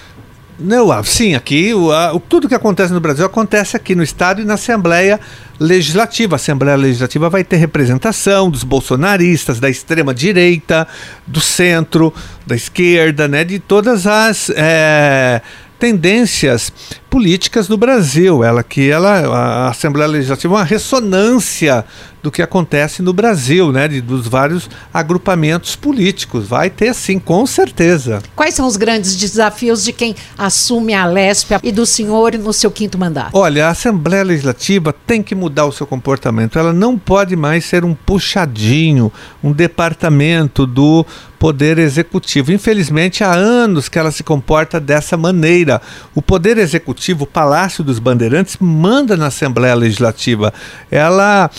Não, 0.59 0.91
ah, 0.91 1.01
sim, 1.05 1.35
aqui 1.35 1.73
o, 1.73 1.89
a, 1.89 2.13
o, 2.13 2.19
tudo 2.19 2.49
que 2.49 2.53
acontece 2.53 2.91
no 2.91 2.99
Brasil 2.99 3.25
acontece 3.25 3.77
aqui 3.77 3.95
no 3.95 4.03
Estado 4.03 4.41
e 4.41 4.45
na 4.45 4.55
Assembleia 4.55 5.17
Legislativa. 5.57 6.35
A 6.35 6.37
Assembleia 6.37 6.75
Legislativa 6.75 7.29
vai 7.29 7.45
ter 7.45 7.55
representação 7.55 8.49
dos 8.49 8.65
bolsonaristas, 8.65 9.57
da 9.57 9.69
extrema 9.69 10.13
direita, 10.13 10.85
do 11.25 11.39
centro, 11.39 12.13
da 12.45 12.55
esquerda, 12.57 13.25
né, 13.25 13.45
de 13.45 13.57
todas 13.57 14.05
as 14.05 14.49
é, 14.49 15.41
tendências 15.79 16.73
políticas 17.09 17.67
do 17.67 17.77
Brasil. 17.77 18.43
Ela 18.43 18.63
que 18.63 18.89
ela, 18.89 19.19
a 19.27 19.69
Assembleia 19.69 20.07
Legislativa 20.07 20.53
é 20.53 20.57
uma 20.57 20.63
ressonância 20.63 21.85
do 22.21 22.29
que 22.29 22.41
acontece 22.41 23.01
no 23.01 23.13
Brasil, 23.13 23.71
né, 23.71 23.87
de, 23.87 24.01
dos 24.01 24.27
vários 24.27 24.69
agrupamentos 24.93 25.75
políticos. 25.75 26.47
Vai 26.47 26.69
ter 26.69 26.93
sim, 26.93 27.17
com 27.17 27.45
certeza. 27.45 28.21
Quais 28.35 28.53
são 28.53 28.67
os 28.67 28.75
grandes 28.75 29.15
desafios 29.15 29.83
de 29.83 29.93
quem 29.93 30.15
assume 30.37 30.93
a 30.93 31.05
Lesp 31.05 31.51
e 31.63 31.71
do 31.71 31.85
senhor 31.85 32.33
no 32.37 32.51
seu 32.51 32.69
quinto 32.69 32.97
mandato? 32.97 33.31
Olha, 33.33 33.67
a 33.67 33.69
Assembleia 33.69 34.23
Legislativa 34.23 34.93
tem 34.93 35.23
que 35.23 35.33
mudar 35.33 35.65
o 35.65 35.71
seu 35.71 35.87
comportamento. 35.87 36.59
Ela 36.59 36.73
não 36.73 36.97
pode 36.97 37.35
mais 37.35 37.65
ser 37.65 37.85
um 37.85 37.93
puxadinho, 37.93 39.11
um 39.43 39.51
departamento 39.51 40.65
do 40.65 41.05
Poder 41.39 41.79
Executivo. 41.79 42.51
Infelizmente, 42.51 43.23
há 43.23 43.33
anos 43.33 43.87
que 43.87 43.97
ela 43.97 44.11
se 44.11 44.23
comporta 44.23 44.77
dessa 44.77 45.15
maneira. 45.15 45.81
O 46.13 46.21
Poder 46.21 46.57
Executivo, 46.57 47.23
o 47.23 47.27
Palácio 47.27 47.81
dos 47.81 47.97
Bandeirantes, 47.97 48.57
manda 48.59 49.15
na 49.15 49.27
Assembleia 49.27 49.73
Legislativa. 49.73 50.53
Ela 50.91 51.49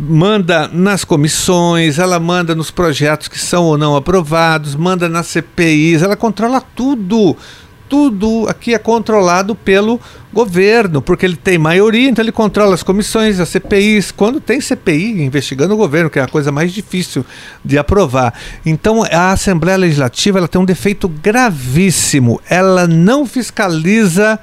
manda 0.00 0.68
nas 0.68 1.04
comissões, 1.04 1.98
ela 1.98 2.18
manda 2.18 2.54
nos 2.54 2.70
projetos 2.70 3.28
que 3.28 3.38
são 3.38 3.64
ou 3.64 3.78
não 3.78 3.96
aprovados, 3.96 4.74
manda 4.74 5.08
nas 5.08 5.28
CPIs, 5.28 6.02
ela 6.02 6.16
controla 6.16 6.60
tudo. 6.60 7.36
Tudo 7.88 8.46
aqui 8.48 8.74
é 8.74 8.78
controlado 8.78 9.54
pelo 9.54 10.00
governo, 10.32 11.00
porque 11.00 11.24
ele 11.24 11.36
tem 11.36 11.56
maioria, 11.56 12.08
então 12.08 12.22
ele 12.22 12.32
controla 12.32 12.74
as 12.74 12.82
comissões, 12.82 13.40
as 13.40 13.48
CPIs. 13.48 14.10
Quando 14.10 14.40
tem 14.40 14.60
CPI 14.60 15.22
investigando 15.22 15.74
o 15.74 15.76
governo, 15.76 16.10
que 16.10 16.18
é 16.18 16.22
a 16.22 16.28
coisa 16.28 16.52
mais 16.52 16.72
difícil 16.72 17.24
de 17.64 17.78
aprovar. 17.78 18.34
Então 18.64 19.02
a 19.04 19.32
Assembleia 19.32 19.78
Legislativa 19.78 20.38
ela 20.38 20.48
tem 20.48 20.60
um 20.60 20.66
defeito 20.66 21.08
gravíssimo. 21.08 22.40
Ela 22.48 22.86
não 22.86 23.24
fiscaliza 23.24 24.38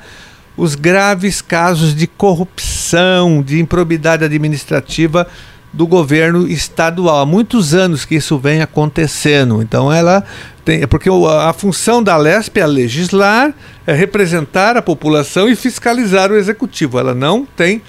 os 0.57 0.73
graves 0.73 1.41
casos 1.41 1.93
de 1.95 2.07
corrupção, 2.07 3.43
de 3.43 3.59
improbidade 3.59 4.23
administrativa 4.23 5.27
do 5.75 5.85
governo 5.85 6.47
estadual. 6.47 7.19
Há 7.19 7.25
muitos 7.25 7.73
anos 7.73 8.05
que 8.05 8.15
isso 8.15 8.39
vem 8.39 8.61
acontecendo. 8.61 9.61
Então 9.61 9.91
ela 9.91 10.23
tem, 10.63 10.81
é 10.81 10.87
porque 10.87 11.09
a, 11.09 11.53
função 11.53 12.01
da 12.01 12.15
LESP 12.15 12.59
é 12.59 12.65
legislar, 12.65 13.53
é 13.85 13.93
representar 13.93 14.77
a 14.77 14.81
população 14.81 15.49
e 15.49 15.55
fiscalizar 15.55 16.31
o 16.31 16.35
executivo. 16.35 16.97
Ela 16.97 17.13
não 17.13 17.45
tem 17.45 17.81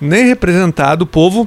nem 0.00 0.26
representado 0.26 1.04
o 1.04 1.06
povo 1.06 1.46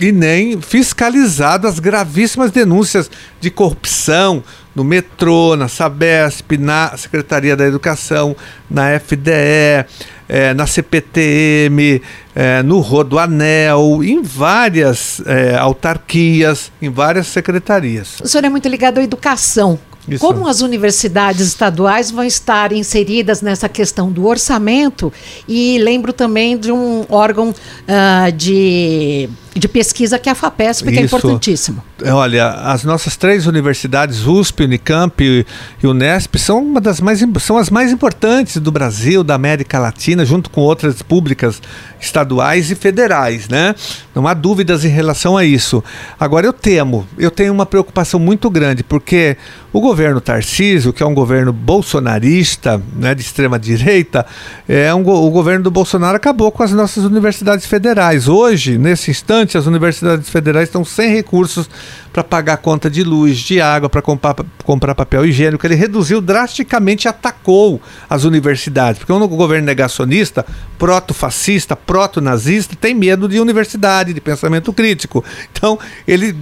e 0.00 0.10
nem 0.10 0.60
fiscalizado 0.60 1.68
as 1.68 1.78
gravíssimas 1.78 2.50
denúncias 2.50 3.08
de 3.40 3.50
corrupção 3.50 4.42
no 4.74 4.82
metrô, 4.82 5.54
na 5.54 5.68
Sabesp, 5.68 6.58
na 6.58 6.96
Secretaria 6.96 7.56
da 7.56 7.64
Educação, 7.64 8.36
na 8.68 8.98
FDE, 8.98 9.86
é, 10.28 10.54
na 10.54 10.66
CPTM, 10.66 12.00
é, 12.34 12.62
no 12.62 12.80
Rodoanel, 12.80 14.02
em 14.02 14.22
várias 14.22 15.20
é, 15.26 15.56
autarquias, 15.56 16.72
em 16.80 16.90
várias 16.90 17.26
secretarias. 17.26 18.16
O 18.22 18.28
senhor 18.28 18.44
é 18.44 18.48
muito 18.48 18.68
ligado 18.68 18.98
à 18.98 19.02
educação. 19.02 19.78
Isso. 20.06 20.20
Como 20.20 20.46
as 20.46 20.60
universidades 20.60 21.46
estaduais 21.46 22.10
vão 22.10 22.24
estar 22.24 22.72
inseridas 22.72 23.40
nessa 23.40 23.68
questão 23.68 24.12
do 24.12 24.26
orçamento? 24.26 25.10
E 25.48 25.78
lembro 25.78 26.12
também 26.12 26.58
de 26.58 26.70
um 26.70 27.06
órgão 27.08 27.48
uh, 27.50 28.32
de 28.32 29.30
de 29.54 29.68
pesquisa 29.68 30.18
que 30.18 30.28
é 30.28 30.32
a 30.32 30.34
FAPESP, 30.34 30.90
que 30.90 30.98
é 30.98 31.02
importantíssimo. 31.02 31.82
É, 32.02 32.12
olha, 32.12 32.48
as 32.48 32.82
nossas 32.82 33.16
três 33.16 33.46
universidades, 33.46 34.26
USP, 34.26 34.64
Unicamp 34.64 35.22
e, 35.22 35.46
e 35.82 35.86
Unesp, 35.86 36.36
são 36.38 36.62
uma 36.62 36.80
das 36.80 37.00
mais 37.00 37.24
são 37.40 37.56
as 37.56 37.70
mais 37.70 37.92
importantes 37.92 38.56
do 38.56 38.72
Brasil, 38.72 39.22
da 39.22 39.34
América 39.34 39.78
Latina, 39.78 40.24
junto 40.24 40.50
com 40.50 40.60
outras 40.60 41.02
públicas 41.02 41.62
estaduais 42.00 42.70
e 42.70 42.74
federais, 42.74 43.48
né? 43.48 43.74
Não 44.14 44.26
há 44.26 44.34
dúvidas 44.34 44.84
em 44.84 44.88
relação 44.88 45.36
a 45.36 45.44
isso. 45.44 45.82
Agora 46.18 46.46
eu 46.46 46.52
temo, 46.52 47.06
eu 47.16 47.30
tenho 47.30 47.52
uma 47.52 47.64
preocupação 47.64 48.18
muito 48.18 48.50
grande, 48.50 48.82
porque 48.82 49.36
o 49.72 49.80
governo 49.80 50.20
Tarcísio, 50.20 50.92
que 50.92 51.02
é 51.02 51.06
um 51.06 51.14
governo 51.14 51.52
bolsonarista, 51.52 52.80
né, 52.94 53.14
de 53.14 53.22
extrema 53.22 53.58
direita, 53.58 54.26
é 54.68 54.94
um, 54.94 55.00
o 55.08 55.30
governo 55.30 55.64
do 55.64 55.70
Bolsonaro 55.70 56.16
acabou 56.16 56.52
com 56.52 56.62
as 56.62 56.72
nossas 56.72 57.04
universidades 57.04 57.66
federais. 57.66 58.28
Hoje, 58.28 58.78
nesse 58.78 59.10
instante 59.10 59.43
as 59.56 59.66
universidades 59.66 60.28
federais 60.28 60.68
estão 60.68 60.84
sem 60.84 61.10
recursos 61.10 61.68
para 62.12 62.22
pagar 62.22 62.58
conta 62.58 62.88
de 62.88 63.02
luz, 63.02 63.38
de 63.38 63.60
água, 63.60 63.88
para 63.88 64.00
comprar, 64.00 64.36
comprar 64.62 64.94
papel 64.94 65.26
higiênico. 65.26 65.66
Ele 65.66 65.74
reduziu 65.74 66.20
drasticamente, 66.20 67.08
atacou 67.08 67.80
as 68.08 68.24
universidades, 68.24 68.98
porque 68.98 69.12
o 69.12 69.28
governo 69.28 69.66
negacionista, 69.66 70.46
proto-fascista, 70.78 71.74
proto-nazista, 71.74 72.76
tem 72.80 72.94
medo 72.94 73.28
de 73.28 73.40
universidade, 73.40 74.12
de 74.14 74.20
pensamento 74.20 74.72
crítico. 74.72 75.24
Então, 75.52 75.78
ele 76.06 76.36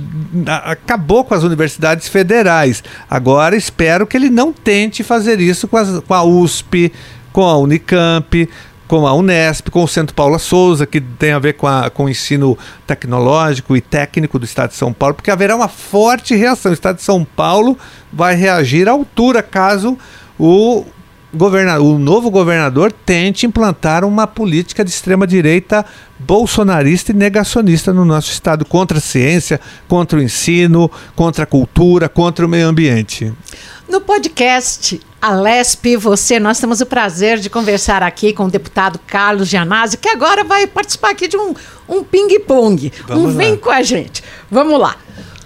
acabou 0.65 1.25
com 1.25 1.35
as 1.35 1.43
universidades 1.43 2.09
federais. 2.09 2.85
Agora, 3.09 3.57
espero 3.57 4.07
que 4.07 4.17
ele 4.17 4.31
não 4.31 4.53
tente 4.53 5.03
fazer 5.03 5.41
isso 5.41 5.67
com, 5.67 5.77
as, 5.77 6.01
com 6.01 6.15
a 6.15 6.23
USP, 6.23 6.93
com 7.33 7.49
a 7.49 7.57
Unicamp, 7.57 8.49
com 8.93 9.07
a 9.07 9.15
Unesp, 9.15 9.71
com 9.71 9.83
o 9.83 9.89
Centro 9.89 10.15
Paula 10.15 10.39
Souza, 10.39 10.85
que 10.85 11.01
tem 11.01 11.33
a 11.33 11.39
ver 11.39 11.55
com, 11.55 11.67
a, 11.67 11.89
com 11.89 12.05
o 12.05 12.09
ensino 12.11 12.59
tecnológico 12.87 13.75
e 13.75 13.81
técnico 13.81 14.39
do 14.39 14.45
Estado 14.45 14.69
de 14.69 14.77
São 14.77 14.93
Paulo, 14.93 15.15
porque 15.15 15.31
haverá 15.31 15.57
uma 15.57 15.67
forte 15.67 16.35
reação. 16.35 16.73
O 16.73 16.75
Estado 16.75 16.97
de 16.97 17.03
São 17.03 17.25
Paulo 17.25 17.79
vai 18.13 18.35
reagir 18.35 18.91
à 18.91 18.93
altura 18.93 19.43
caso 19.43 19.97
o 20.39 20.85
o 21.81 21.99
novo 21.99 22.31
governador 22.31 22.93
tente 22.93 23.47
implantar 23.47 24.05
uma 24.05 24.27
política 24.27 24.85
de 24.85 24.91
extrema 24.91 25.27
direita 25.27 25.85
bolsonarista 26.19 27.11
e 27.11 27.15
negacionista 27.15 27.93
no 27.93 28.05
nosso 28.05 28.31
estado 28.31 28.65
contra 28.65 28.99
a 28.99 29.01
ciência, 29.01 29.61
contra 29.89 30.19
o 30.19 30.23
ensino, 30.23 30.91
contra 31.17 31.45
a 31.45 31.47
cultura, 31.47 32.09
contra 32.09 32.45
o 32.45 32.49
meio 32.49 32.69
ambiente. 32.69 33.33
No 33.89 34.01
podcast 34.01 35.01
Alesp 35.21 35.97
você, 35.97 36.39
nós 36.39 36.59
temos 36.59 36.81
o 36.81 36.87
prazer 36.87 37.39
de 37.39 37.51
conversar 37.51 38.03
aqui 38.03 38.33
com 38.33 38.45
o 38.45 38.51
deputado 38.51 38.99
Carlos 39.07 39.49
Gianazzi, 39.49 39.97
que 39.97 40.09
agora 40.09 40.45
vai 40.45 40.67
participar 40.67 41.11
aqui 41.11 41.29
de 41.29 41.37
um, 41.37 41.55
um 41.89 42.05
ping-pong. 42.05 42.93
Um 43.11 43.27
lá. 43.27 43.33
vem 43.33 43.57
com 43.57 43.71
a 43.71 43.83
gente. 43.83 44.23
Vamos 44.51 44.79
lá. 44.79 44.97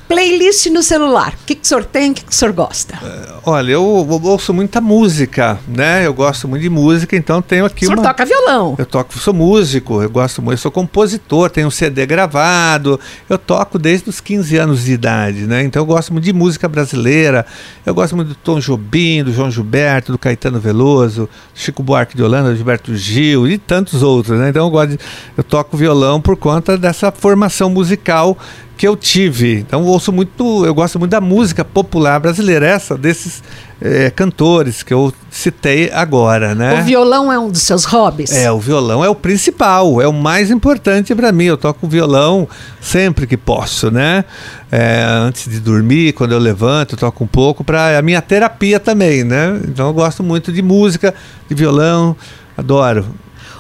Playlist 0.09 0.67
no 0.67 0.83
celular. 0.83 1.35
O 1.43 1.47
que, 1.47 1.55
que 1.55 1.65
o 1.65 1.67
senhor 1.67 1.85
tem? 1.85 2.13
O 2.13 2.15
que, 2.15 2.25
que 2.25 2.33
o 2.33 2.35
senhor 2.35 2.53
gosta? 2.53 2.97
Uh, 2.97 3.41
olha, 3.45 3.73
eu, 3.73 4.07
eu, 4.09 4.25
ouço 4.31 4.55
muita 4.55 4.81
música, 4.81 5.59
né? 5.67 6.07
Eu 6.07 6.15
gosto 6.15 6.47
muito 6.47 6.63
de 6.63 6.71
música, 6.71 7.17
então 7.17 7.43
tenho 7.43 7.65
aqui 7.65 7.85
o 7.85 7.89
senhor 7.89 7.99
uma... 7.99 8.09
toca 8.09 8.25
violão? 8.25 8.77
Eu 8.79 8.87
toco, 8.87 9.19
sou 9.19 9.35
músico, 9.35 10.03
eu 10.03 10.09
gosto 10.09 10.41
muito, 10.41 10.55
eu 10.55 10.63
sou 10.63 10.71
compositor, 10.71 11.51
tenho 11.51 11.67
um 11.67 11.71
CD 11.71 12.07
gravado, 12.07 13.01
eu 13.29 13.37
toco 13.37 13.79
desde 13.79 14.09
os 14.09 14.21
15 14.21 14.57
anos 14.57 14.85
de 14.85 14.93
idade, 14.93 15.47
né? 15.47 15.63
Então 15.65 15.83
eu 15.83 15.87
gosto 15.87 16.13
muito 16.13 16.25
de 16.25 16.33
música 16.33 16.69
brasileira, 16.69 17.45
eu 17.85 17.95
gosto 17.95 18.15
muito 18.15 18.29
do 18.29 18.35
Tom 18.37 18.61
Jobim, 18.61 19.25
do 19.25 19.33
João 19.33 19.51
Gilberto, 19.51 20.13
do 20.13 20.19
Caetano 20.19 20.61
Veloso, 20.61 21.29
do 21.53 21.59
Chico 21.59 21.83
Buarque 21.83 22.17
de 22.17 22.23
Holanda, 22.23 22.51
do 22.51 22.57
Gilberto 22.57 22.95
Gil 22.95 23.49
e 23.49 23.59
tantos 23.59 24.03
outros, 24.03 24.39
né? 24.39 24.51
Então 24.51 24.65
eu 24.67 24.71
gosto 24.71 24.91
de, 24.91 24.99
eu 25.37 25.43
toco 25.43 25.77
violão 25.77 26.21
por 26.21 26.37
conta 26.37 26.79
dessa 26.79 27.11
formação 27.11 27.69
musical 27.69 28.37
que 28.77 28.87
eu 28.87 28.97
tive. 28.97 29.61
Então 29.61 29.81
eu 29.81 29.87
ouço 29.87 30.13
muito, 30.13 30.65
eu 30.67 30.75
gosto 30.75 30.99
muito 30.99 31.11
da 31.11 31.21
música 31.21 31.65
popular 31.65 32.21
brasileira, 32.21 32.67
essa 32.67 32.97
desses 32.97 33.43
é, 33.81 34.11
cantores 34.11 34.83
que 34.83 34.93
eu 34.93 35.13
citei 35.31 35.91
agora, 35.93 36.55
né? 36.55 36.81
O 36.81 36.85
violão 36.85 37.33
é 37.33 37.39
um 37.39 37.51
dos 37.51 37.63
seus 37.63 37.85
hobbies? 37.85 38.33
É, 38.33 38.51
o 38.53 38.59
violão 38.59 39.05
é 39.05 39.09
o 39.09 39.15
principal, 39.15 40.01
é 40.01 40.07
o 40.07 40.13
mais 40.13 40.51
importante 40.51 41.15
para 41.15 41.33
mim. 41.33 41.45
Eu 41.45 41.57
toco 41.57 41.89
violão 41.89 42.49
sempre 42.81 43.27
que 43.27 43.37
posso, 43.37 43.91
né? 43.91 44.25
É, 44.71 45.05
antes 45.05 45.49
de 45.51 45.61
dormir, 45.61 46.13
quando 46.13 46.33
eu 46.33 46.39
levanto, 46.39 46.95
eu 46.95 46.99
toco 46.99 47.25
um 47.25 47.29
pouco 47.29 47.65
para 47.65 47.99
a 47.99 48.03
minha 48.03 48.21
terapia 48.21 48.79
também, 48.79 49.25
né? 49.25 49.59
Então 49.69 49.87
eu 49.87 49.95
gosto 49.95 50.23
muito 50.23 50.53
de 50.53 50.61
música, 50.61 51.15
de 51.49 51.55
violão, 51.55 52.15
adoro 52.57 53.07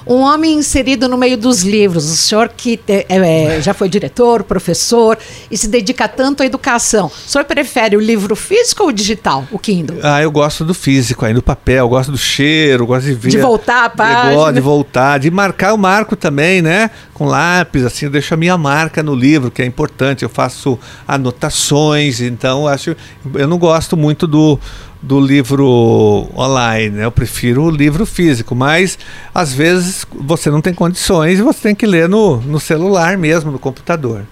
um 0.06 0.20
homem 0.20 0.54
inserido 0.54 1.08
no 1.08 1.16
meio 1.16 1.36
dos 1.36 1.62
livros. 1.62 2.10
O 2.10 2.16
senhor 2.16 2.48
que 2.48 2.78
é, 2.86 3.60
já 3.60 3.74
foi 3.74 3.88
diretor, 3.88 4.44
professor 4.44 5.18
e 5.50 5.58
se 5.58 5.68
dedica 5.68 6.06
tanto 6.06 6.42
à 6.42 6.46
educação. 6.46 7.06
O 7.06 7.28
senhor 7.28 7.44
prefere 7.44 7.96
o 7.96 8.00
livro 8.00 8.36
físico 8.36 8.84
ou 8.84 8.92
digital, 8.92 9.44
o 9.50 9.58
Kindle? 9.58 9.98
Ah, 10.02 10.22
eu 10.22 10.30
gosto 10.30 10.64
do 10.64 10.74
físico, 10.74 11.24
aí 11.24 11.34
do 11.34 11.42
papel, 11.42 11.84
eu 11.84 11.88
gosto 11.88 12.12
do 12.12 12.18
cheiro, 12.18 12.86
gosto 12.86 13.06
de 13.06 13.14
ver. 13.14 13.30
De 13.30 13.38
voltar 13.38 13.84
a 13.84 13.90
página. 13.90 14.52
de 14.52 14.60
voltar, 14.60 15.18
de 15.18 15.30
marcar 15.30 15.74
o 15.74 15.78
marco 15.78 16.14
também, 16.14 16.62
né? 16.62 16.90
Com 17.12 17.24
lápis, 17.24 17.84
assim, 17.84 18.06
eu 18.06 18.10
deixo 18.10 18.32
a 18.34 18.36
minha 18.36 18.56
marca 18.56 19.02
no 19.02 19.14
livro, 19.14 19.50
que 19.50 19.62
é 19.62 19.66
importante. 19.66 20.22
Eu 20.22 20.28
faço 20.28 20.78
anotações, 21.08 22.20
então 22.20 22.68
acho. 22.68 22.94
Eu 23.34 23.48
não 23.48 23.58
gosto 23.58 23.96
muito 23.96 24.26
do 24.26 24.58
do 25.02 25.20
livro 25.20 26.28
online, 26.36 26.96
né? 26.96 27.04
Eu 27.04 27.12
prefiro 27.12 27.64
o 27.64 27.70
livro 27.70 28.06
físico, 28.06 28.54
mas 28.54 28.98
às 29.34 29.52
vezes 29.52 30.06
você 30.12 30.50
não 30.50 30.60
tem 30.60 30.74
condições 30.74 31.38
e 31.38 31.42
você 31.42 31.60
tem 31.60 31.74
que 31.74 31.86
ler 31.86 32.08
no, 32.08 32.38
no 32.38 32.58
celular 32.58 33.16
mesmo, 33.16 33.50
no 33.50 33.58
computador. 33.58 34.24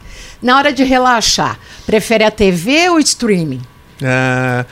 Na 0.43 0.57
hora 0.57 0.73
de 0.73 0.85
relaxar, 0.85 1.59
prefere 1.87 2.25
a 2.25 2.31
TV 2.31 2.91
ou 2.91 2.99
streaming? 2.99 3.63
É, 4.03 4.65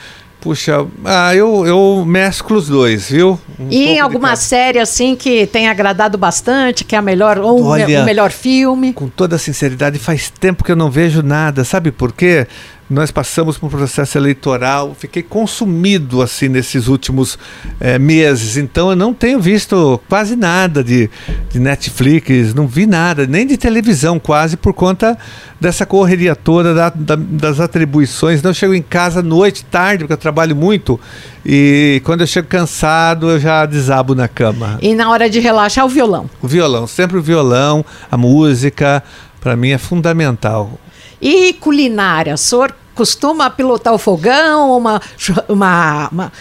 puxa, 0.43 0.85
ah, 1.05 1.33
eu, 1.33 1.65
eu 1.65 2.03
mesclo 2.05 2.57
os 2.57 2.67
dois, 2.67 3.09
viu? 3.09 3.39
Um 3.57 3.67
e 3.71 3.85
em 3.85 3.99
alguma 3.99 4.35
série 4.35 4.77
assim 4.77 5.15
que 5.15 5.47
tem 5.47 5.69
agradado 5.69 6.17
bastante, 6.17 6.83
que 6.83 6.95
é 6.95 6.97
a 6.99 7.01
melhor 7.01 7.39
ou 7.39 7.63
Olha, 7.63 8.01
o 8.01 8.05
melhor 8.05 8.29
filme? 8.29 8.91
Com 8.91 9.07
toda 9.07 9.37
sinceridade, 9.37 9.97
faz 9.97 10.29
tempo 10.29 10.63
que 10.63 10.71
eu 10.71 10.75
não 10.75 10.91
vejo 10.91 11.21
nada, 11.23 11.63
sabe 11.63 11.91
por 11.91 12.11
quê? 12.11 12.45
Nós 12.93 13.11
passamos 13.11 13.57
por 13.57 13.67
um 13.67 13.69
processo 13.69 14.17
eleitoral, 14.17 14.95
fiquei 14.97 15.23
consumido 15.23 16.21
assim 16.21 16.47
nesses 16.47 16.87
últimos 16.87 17.37
é, 17.79 17.97
meses, 17.99 18.55
então 18.55 18.89
eu 18.91 18.95
não 18.95 19.13
tenho 19.13 19.39
visto 19.39 19.99
quase 20.07 20.35
nada 20.35 20.83
de, 20.83 21.09
de 21.49 21.59
Netflix, 21.59 22.53
não 22.53 22.67
vi 22.67 22.85
nada, 22.85 23.25
nem 23.25 23.45
de 23.45 23.57
televisão 23.57 24.19
quase, 24.19 24.55
por 24.55 24.73
conta 24.73 25.17
dessa 25.59 25.85
correria 25.85 26.35
toda 26.35 26.73
da, 26.73 26.89
da, 26.89 27.15
das 27.15 27.59
atribuições. 27.59 28.43
Eu 28.43 28.53
chego 28.53 28.73
em 28.73 28.81
casa 28.81 29.21
noite, 29.21 29.65
tarde, 29.65 30.03
porque 30.03 30.13
eu 30.13 30.17
trabalho 30.17 30.55
muito, 30.55 30.99
e 31.45 32.01
quando 32.05 32.21
eu 32.21 32.27
chego 32.27 32.47
cansado, 32.47 33.29
eu 33.29 33.39
já 33.39 33.65
desabo 33.65 34.13
na 34.13 34.27
cama. 34.27 34.77
E 34.81 34.93
na 34.93 35.09
hora 35.09 35.29
de 35.29 35.39
relaxar, 35.39 35.85
o 35.85 35.89
violão? 35.89 36.29
O 36.41 36.47
violão, 36.47 36.85
sempre 36.85 37.17
o 37.17 37.21
violão, 37.21 37.83
a 38.11 38.17
música, 38.17 39.03
para 39.41 39.55
mim 39.55 39.71
é 39.71 39.77
fundamental. 39.77 40.79
E 41.21 41.53
culinária, 41.53 42.33
o 42.33 42.37
senhor 42.37 42.75
costuma 42.93 43.49
pilotar 43.49 43.93
o 43.93 43.97
fogão, 43.97 44.77
uma, 44.77 45.01
uma, 45.47 46.09
uma, 46.11 46.31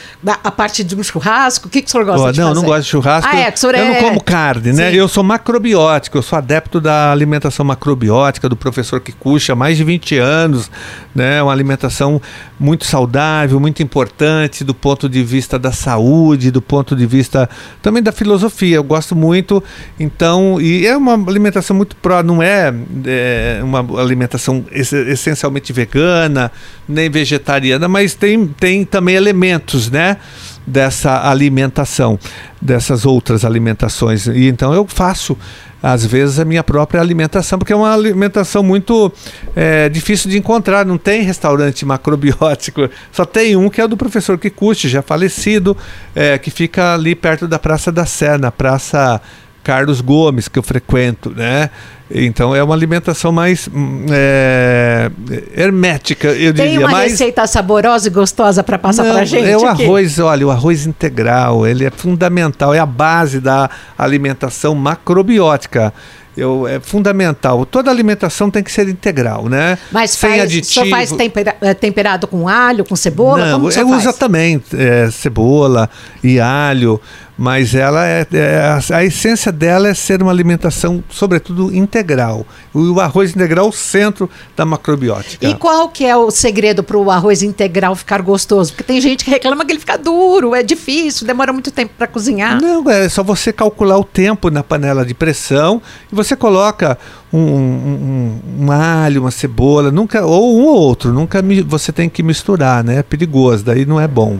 a 0.44 0.50
parte 0.50 0.84
de 0.84 0.94
um 0.94 1.02
churrasco? 1.02 1.68
O 1.68 1.70
que, 1.70 1.82
que 1.82 1.88
o 1.88 1.90
senhor 1.90 2.04
gosta 2.04 2.28
oh, 2.28 2.32
de 2.32 2.40
não, 2.40 2.48
fazer? 2.48 2.54
Não, 2.54 2.62
não 2.62 2.68
gosto 2.68 2.84
de 2.84 2.88
churrasco. 2.90 3.30
Ah, 3.32 3.38
é, 3.38 3.50
que 3.50 3.64
eu 3.64 3.70
é... 3.70 3.88
não 3.88 4.08
como 4.08 4.22
carne, 4.22 4.72
né? 4.72 4.90
Sim. 4.90 4.96
Eu 4.96 5.08
sou 5.08 5.22
macrobiótico, 5.22 6.18
eu 6.18 6.22
sou 6.22 6.36
adepto 6.36 6.80
da 6.80 7.12
alimentação 7.12 7.64
macrobiótica 7.64 8.48
do 8.48 8.56
professor 8.56 9.00
Kikuchi 9.00 9.52
há 9.52 9.56
mais 9.56 9.76
de 9.76 9.84
20 9.84 10.18
anos, 10.18 10.70
né? 11.14 11.42
Uma 11.42 11.52
alimentação 11.52 12.20
muito 12.58 12.86
saudável, 12.86 13.58
muito 13.58 13.82
importante 13.82 14.64
do 14.64 14.74
ponto 14.74 15.08
de 15.08 15.22
vista 15.22 15.58
da 15.58 15.72
saúde, 15.72 16.50
do 16.50 16.62
ponto 16.62 16.96
de 16.96 17.06
vista 17.06 17.48
também 17.80 18.02
da 18.02 18.12
filosofia. 18.12 18.76
Eu 18.76 18.84
gosto 18.84 19.14
muito, 19.14 19.62
então, 19.98 20.60
e 20.60 20.86
é 20.86 20.96
uma 20.96 21.14
alimentação 21.14 21.76
muito 21.76 21.96
pró, 21.96 22.22
não 22.22 22.42
é, 22.42 22.72
é 23.04 23.60
uma 23.62 23.80
alimentação 24.00 24.64
essencialmente 24.72 25.72
vegana, 25.72 26.41
nem 26.88 27.10
vegetariana, 27.10 27.88
mas 27.88 28.14
tem, 28.14 28.46
tem 28.46 28.84
também 28.84 29.14
elementos, 29.14 29.90
né? 29.90 30.16
Dessa 30.64 31.28
alimentação, 31.28 32.18
dessas 32.60 33.04
outras 33.04 33.44
alimentações. 33.44 34.26
E 34.26 34.46
então 34.46 34.72
eu 34.72 34.86
faço 34.86 35.36
às 35.82 36.06
vezes 36.06 36.38
a 36.38 36.44
minha 36.44 36.62
própria 36.62 37.00
alimentação, 37.00 37.58
porque 37.58 37.72
é 37.72 37.76
uma 37.76 37.92
alimentação 37.92 38.62
muito 38.62 39.12
é, 39.56 39.88
difícil 39.88 40.30
de 40.30 40.38
encontrar. 40.38 40.86
Não 40.86 40.96
tem 40.96 41.22
restaurante 41.22 41.84
macrobiótico, 41.84 42.88
só 43.10 43.24
tem 43.24 43.56
um 43.56 43.68
que 43.68 43.80
é 43.80 43.88
do 43.88 43.96
professor 43.96 44.38
Kikuchi, 44.38 44.88
já 44.88 45.02
falecido, 45.02 45.76
é, 46.14 46.38
que 46.38 46.50
fica 46.50 46.94
ali 46.94 47.16
perto 47.16 47.48
da 47.48 47.58
Praça 47.58 47.90
da 47.90 48.06
Sé, 48.06 48.38
na 48.38 48.52
Praça 48.52 49.20
Carlos 49.62 50.00
Gomes, 50.00 50.48
que 50.48 50.58
eu 50.58 50.62
frequento, 50.62 51.30
né? 51.30 51.70
Então 52.14 52.54
é 52.54 52.62
uma 52.62 52.74
alimentação 52.74 53.32
mais 53.32 53.68
hum, 53.72 54.04
é, 54.10 55.10
hermética, 55.56 56.28
eu 56.28 56.52
Tem 56.52 56.70
diria. 56.70 56.80
uma 56.80 56.90
mais... 56.90 57.12
receita 57.12 57.46
saborosa 57.46 58.08
e 58.08 58.10
gostosa 58.10 58.62
para 58.62 58.78
passar 58.78 59.04
para 59.04 59.24
gente? 59.24 59.48
É 59.48 59.56
o 59.56 59.64
arroz, 59.64 60.18
olha, 60.18 60.46
o 60.46 60.50
arroz 60.50 60.84
integral, 60.86 61.66
ele 61.66 61.86
é 61.86 61.90
fundamental, 61.90 62.74
é 62.74 62.78
a 62.78 62.86
base 62.86 63.40
da 63.40 63.70
alimentação 63.96 64.74
macrobiótica. 64.74 65.92
Eu, 66.34 66.66
é 66.66 66.80
fundamental. 66.80 67.66
Toda 67.66 67.90
alimentação 67.90 68.50
tem 68.50 68.62
que 68.62 68.72
ser 68.72 68.88
integral, 68.88 69.50
né? 69.50 69.76
Mas 69.90 70.12
Sem 70.12 70.30
faz, 70.30 70.42
aditivo. 70.42 70.86
só 70.86 70.86
faz 70.86 71.12
tempera, 71.12 71.54
é, 71.60 71.74
temperado 71.74 72.26
com 72.26 72.48
alho, 72.48 72.86
com 72.86 72.96
cebola? 72.96 73.44
Não, 73.44 73.70
Como 73.70 73.94
uso 73.94 74.12
também 74.14 74.62
é, 74.72 75.10
cebola 75.10 75.90
e 76.24 76.40
alho 76.40 76.98
mas 77.36 77.74
ela 77.74 78.06
é, 78.06 78.26
é, 78.32 78.78
a 78.94 79.04
essência 79.04 79.50
dela 79.50 79.88
é 79.88 79.94
ser 79.94 80.22
uma 80.22 80.30
alimentação, 80.30 81.02
sobretudo 81.10 81.74
integral. 81.74 82.46
O 82.74 83.00
arroz 83.00 83.34
integral 83.34 83.66
é 83.66 83.68
o 83.68 83.72
centro 83.72 84.28
da 84.56 84.64
macrobiótica. 84.64 85.46
E 85.46 85.54
qual 85.54 85.88
que 85.88 86.04
é 86.04 86.16
o 86.16 86.30
segredo 86.30 86.82
para 86.82 86.96
o 86.96 87.10
arroz 87.10 87.42
integral 87.42 87.96
ficar 87.96 88.20
gostoso? 88.20 88.72
Porque 88.72 88.84
tem 88.84 89.00
gente 89.00 89.24
que 89.24 89.30
reclama 89.30 89.64
que 89.64 89.72
ele 89.72 89.80
fica 89.80 89.96
duro, 89.96 90.54
é 90.54 90.62
difícil, 90.62 91.26
demora 91.26 91.52
muito 91.52 91.70
tempo 91.70 91.92
para 91.96 92.06
cozinhar. 92.06 92.60
Não, 92.60 92.88
é 92.88 93.08
só 93.08 93.22
você 93.22 93.52
calcular 93.52 93.98
o 93.98 94.04
tempo 94.04 94.50
na 94.50 94.62
panela 94.62 95.04
de 95.04 95.14
pressão 95.14 95.80
e 96.12 96.14
você 96.14 96.36
coloca 96.36 96.98
um, 97.32 97.38
um, 97.38 98.40
um, 98.60 98.72
alho, 98.72 99.22
uma 99.22 99.30
cebola, 99.30 99.90
nunca 99.90 100.24
ou 100.24 100.58
um 100.58 100.66
ou 100.66 100.76
outro, 100.76 101.12
nunca 101.12 101.42
você 101.66 101.90
tem 101.90 102.08
que 102.08 102.22
misturar, 102.22 102.84
né? 102.84 102.98
É 102.98 103.02
perigoso, 103.02 103.64
daí 103.64 103.86
não 103.86 103.98
é 103.98 104.06
bom. 104.06 104.38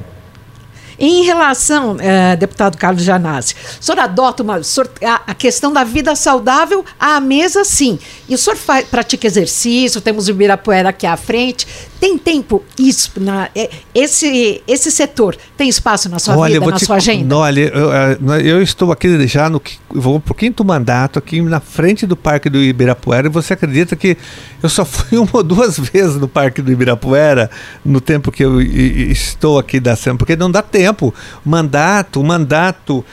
Em 1.04 1.25
relação, 1.25 1.97
eh, 1.99 2.37
deputado 2.37 2.78
Carlos 2.78 3.02
Janazzi, 3.02 3.56
o 3.80 3.85
senhor 3.85 3.99
adota 3.99 4.44
uma, 4.44 4.62
senhor, 4.62 4.88
a, 5.04 5.32
a, 5.32 5.35
questão 5.35 5.73
da 5.73 5.82
vida 5.82 6.14
saudável 6.14 6.85
à 6.97 7.18
mesa, 7.18 7.64
sim. 7.64 7.99
E 8.28 8.37
o 8.37 8.38
senhor 8.38 8.54
faz, 8.56 8.87
pratica 8.87 9.26
exercício, 9.26 10.00
temos 10.00 10.28
o 10.28 10.30
Ibirapuera 10.30 10.90
aqui 10.90 11.04
à 11.04 11.16
frente. 11.16 11.66
Tem 12.02 12.18
tempo 12.18 12.64
isso, 12.76 13.12
na, 13.21 13.49
eh, 13.54 13.71
esse, 13.94 14.61
esse 14.66 14.90
setor 14.90 15.37
tem 15.56 15.68
espaço 15.68 16.09
na 16.09 16.18
sua 16.18 16.37
olha, 16.37 16.59
vida, 16.59 16.73
na 16.73 16.76
te, 16.76 16.85
sua 16.85 16.97
agenda? 16.97 17.37
Olha, 17.37 17.61
eu, 17.61 17.92
eh, 17.92 18.18
eu, 18.42 18.61
estou 18.61 18.90
aqui 18.90 19.25
já 19.28 19.49
no 19.49 19.62
vou 19.88 20.18
para 20.18 20.32
o 20.32 20.35
quinto 20.35 20.64
mandato, 20.64 21.21
aqui 21.21 21.40
na 21.40 21.61
frente 21.61 22.04
do 22.04 22.16
Parque 22.16 22.50
do 22.50 22.59
Ibirapuera, 22.59 23.28
e 23.28 23.30
você 23.30 23.52
acredita 23.52 23.94
que 23.94 24.16
eu 24.61 24.68
só 24.68 24.85
fui 24.85 25.14
uma 25.16 25.30
ou 25.32 25.44
duas 25.44 25.78
vezes 25.78 26.16
no 26.16 26.26
Parque 26.26 26.61
do 26.61 26.73
Ibirapuera 26.73 27.49
no 27.85 28.00
tempo 28.00 28.32
que 28.32 28.44
eu 28.44 28.61
estou 28.61 29.56
aqui 29.56 29.78
da 29.78 29.94
SEM, 29.94 30.16
porque 30.16 30.35
não 30.35 30.50
dá 30.50 30.61
tempo. 30.61 31.14
Mandato, 31.44 32.21
mandato 32.25 33.04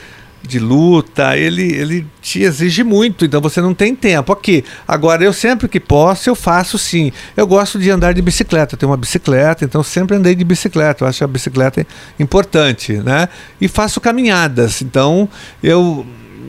de 0.42 0.58
luta, 0.58 1.36
ele, 1.36 1.72
ele 1.72 2.06
te 2.20 2.42
exige 2.42 2.82
muito, 2.82 3.24
então 3.24 3.40
você 3.40 3.60
não 3.60 3.74
tem 3.74 3.94
tempo. 3.94 4.32
Aqui, 4.32 4.64
agora 4.86 5.22
eu 5.22 5.32
sempre 5.32 5.68
que 5.68 5.78
posso, 5.78 6.28
eu 6.28 6.34
faço 6.34 6.78
sim. 6.78 7.12
Eu 7.36 7.46
gosto 7.46 7.78
de 7.78 7.90
andar 7.90 8.12
de 8.14 8.22
bicicleta, 8.22 8.74
eu 8.74 8.78
tenho 8.78 8.90
uma 8.90 8.96
bicicleta, 8.96 9.64
então 9.64 9.82
sempre 9.82 10.16
andei 10.16 10.34
de 10.34 10.44
bicicleta. 10.44 11.04
Eu 11.04 11.08
acho 11.08 11.22
a 11.22 11.26
bicicleta 11.26 11.86
importante, 12.18 12.94
né? 12.94 13.28
E 13.60 13.68
faço 13.68 14.00
caminhadas, 14.00 14.82
então 14.82 15.28
eu 15.62 16.06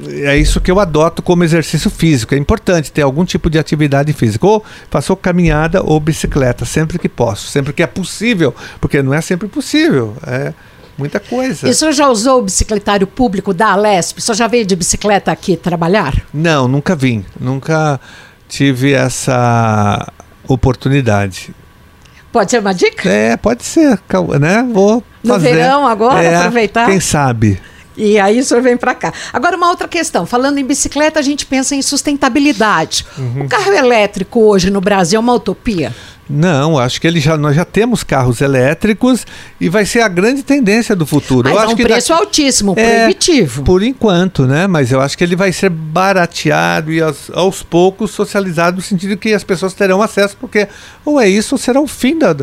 é 0.08 0.36
isso 0.36 0.60
que 0.60 0.72
eu 0.72 0.80
adoto 0.80 1.22
como 1.22 1.44
exercício 1.44 1.90
físico. 1.90 2.34
É 2.34 2.38
importante 2.38 2.92
ter 2.92 3.02
algum 3.02 3.24
tipo 3.24 3.50
de 3.50 3.60
atividade 3.60 4.12
física. 4.14 4.46
Ou 4.46 4.64
faço 4.90 5.16
caminhada 5.16 5.84
ou 5.84 6.00
bicicleta, 6.00 6.66
sempre 6.66 6.98
que 6.98 7.10
posso, 7.10 7.48
sempre 7.48 7.74
que 7.74 7.84
é 7.84 7.88
possível, 7.88 8.56
porque 8.80 9.02
não 9.02 9.14
é 9.14 9.22
sempre 9.22 9.48
possível. 9.48 10.16
É, 10.26 10.54
muita 11.02 11.20
coisa. 11.20 11.68
E 11.68 11.72
o 11.72 11.74
senhor 11.74 11.92
já 11.92 12.08
usou 12.08 12.40
o 12.40 12.44
bicicletário 12.44 13.08
público 13.08 13.54
da 13.54 13.72
Alesp? 13.72 14.20
O 14.20 14.22
senhor 14.22 14.36
já 14.36 14.48
veio 14.48 14.66
de 14.66 14.76
bicicleta 14.76 15.32
aqui 15.32 15.58
trabalhar? 15.58 16.14
Não, 16.32 16.68
nunca 16.68 16.96
vim. 16.96 17.26
Nunca 17.40 18.00
tive 18.48 18.94
essa 18.94 20.08
oportunidade. 20.48 21.54
Pode 22.32 22.52
ser 22.52 22.60
uma 22.60 22.74
dica? 22.74 23.10
É, 23.10 23.36
pode 23.36 23.64
ser, 23.64 24.00
né? 24.40 24.66
Vou 24.72 25.04
fazer. 25.26 25.50
No 25.50 25.56
verão 25.56 25.88
agora, 25.88 26.24
é, 26.24 26.36
aproveitar. 26.36 26.86
Quem 26.86 27.00
sabe? 27.00 27.60
E 27.98 28.18
aí 28.18 28.40
o 28.40 28.44
senhor 28.44 28.64
vem 28.64 28.78
para 28.78 28.96
cá. 28.96 29.14
Agora, 29.34 29.58
uma 29.58 29.70
outra 29.70 29.88
questão. 29.88 30.26
Falando 30.26 30.58
em 30.58 30.66
bicicleta, 30.66 31.20
a 31.20 31.24
gente 31.24 31.46
pensa 31.46 31.76
em 31.76 31.82
sustentabilidade. 31.82 33.06
Uhum. 33.18 33.44
O 33.44 33.50
carro 33.50 33.74
elétrico 33.74 34.40
hoje 34.42 34.70
no 34.70 34.80
Brasil 34.80 35.18
é 35.18 35.20
uma 35.20 35.34
utopia? 35.34 35.94
Não, 36.32 36.78
acho 36.78 37.02
que 37.02 37.08
ele 37.08 37.20
já, 37.20 37.38
nós 37.38 37.56
já 37.56 37.66
temos 37.66 38.04
carros 38.04 38.42
elétricos 38.42 39.26
e 39.60 39.68
vai 39.68 39.86
ser 39.86 40.02
a 40.02 40.08
grande 40.08 40.44
tendência 40.44 40.96
do 40.96 41.06
futuro. 41.06 41.50
Mas 41.50 41.56
eu 41.56 41.60
é 41.60 41.64
acho 41.64 41.74
um 41.74 41.76
que 41.76 41.84
preço 41.84 42.14
altíssimo, 42.14 42.74
é, 42.78 43.00
proibitivo. 43.04 43.64
Por 43.64 43.84
enquanto, 43.84 44.48
né? 44.48 44.68
Mas 44.68 44.92
eu 44.92 45.02
acho 45.02 45.18
que 45.18 45.24
ele 45.24 45.36
vai 45.36 45.52
ser 45.52 45.70
barateado 45.70 46.92
e 46.92 47.02
aos, 47.02 47.30
aos, 47.34 47.62
poucos 47.62 48.12
socializado 48.12 48.78
no 48.78 48.82
sentido 48.82 49.18
que 49.18 49.34
as 49.34 49.44
pessoas 49.44 49.74
terão 49.74 50.02
acesso, 50.02 50.38
porque 50.40 50.68
ou 51.04 51.20
é 51.20 51.28
isso 51.28 51.56
ou 51.56 51.60
será 51.60 51.82
o 51.82 51.88
fim 51.88 52.18
da, 52.18 52.36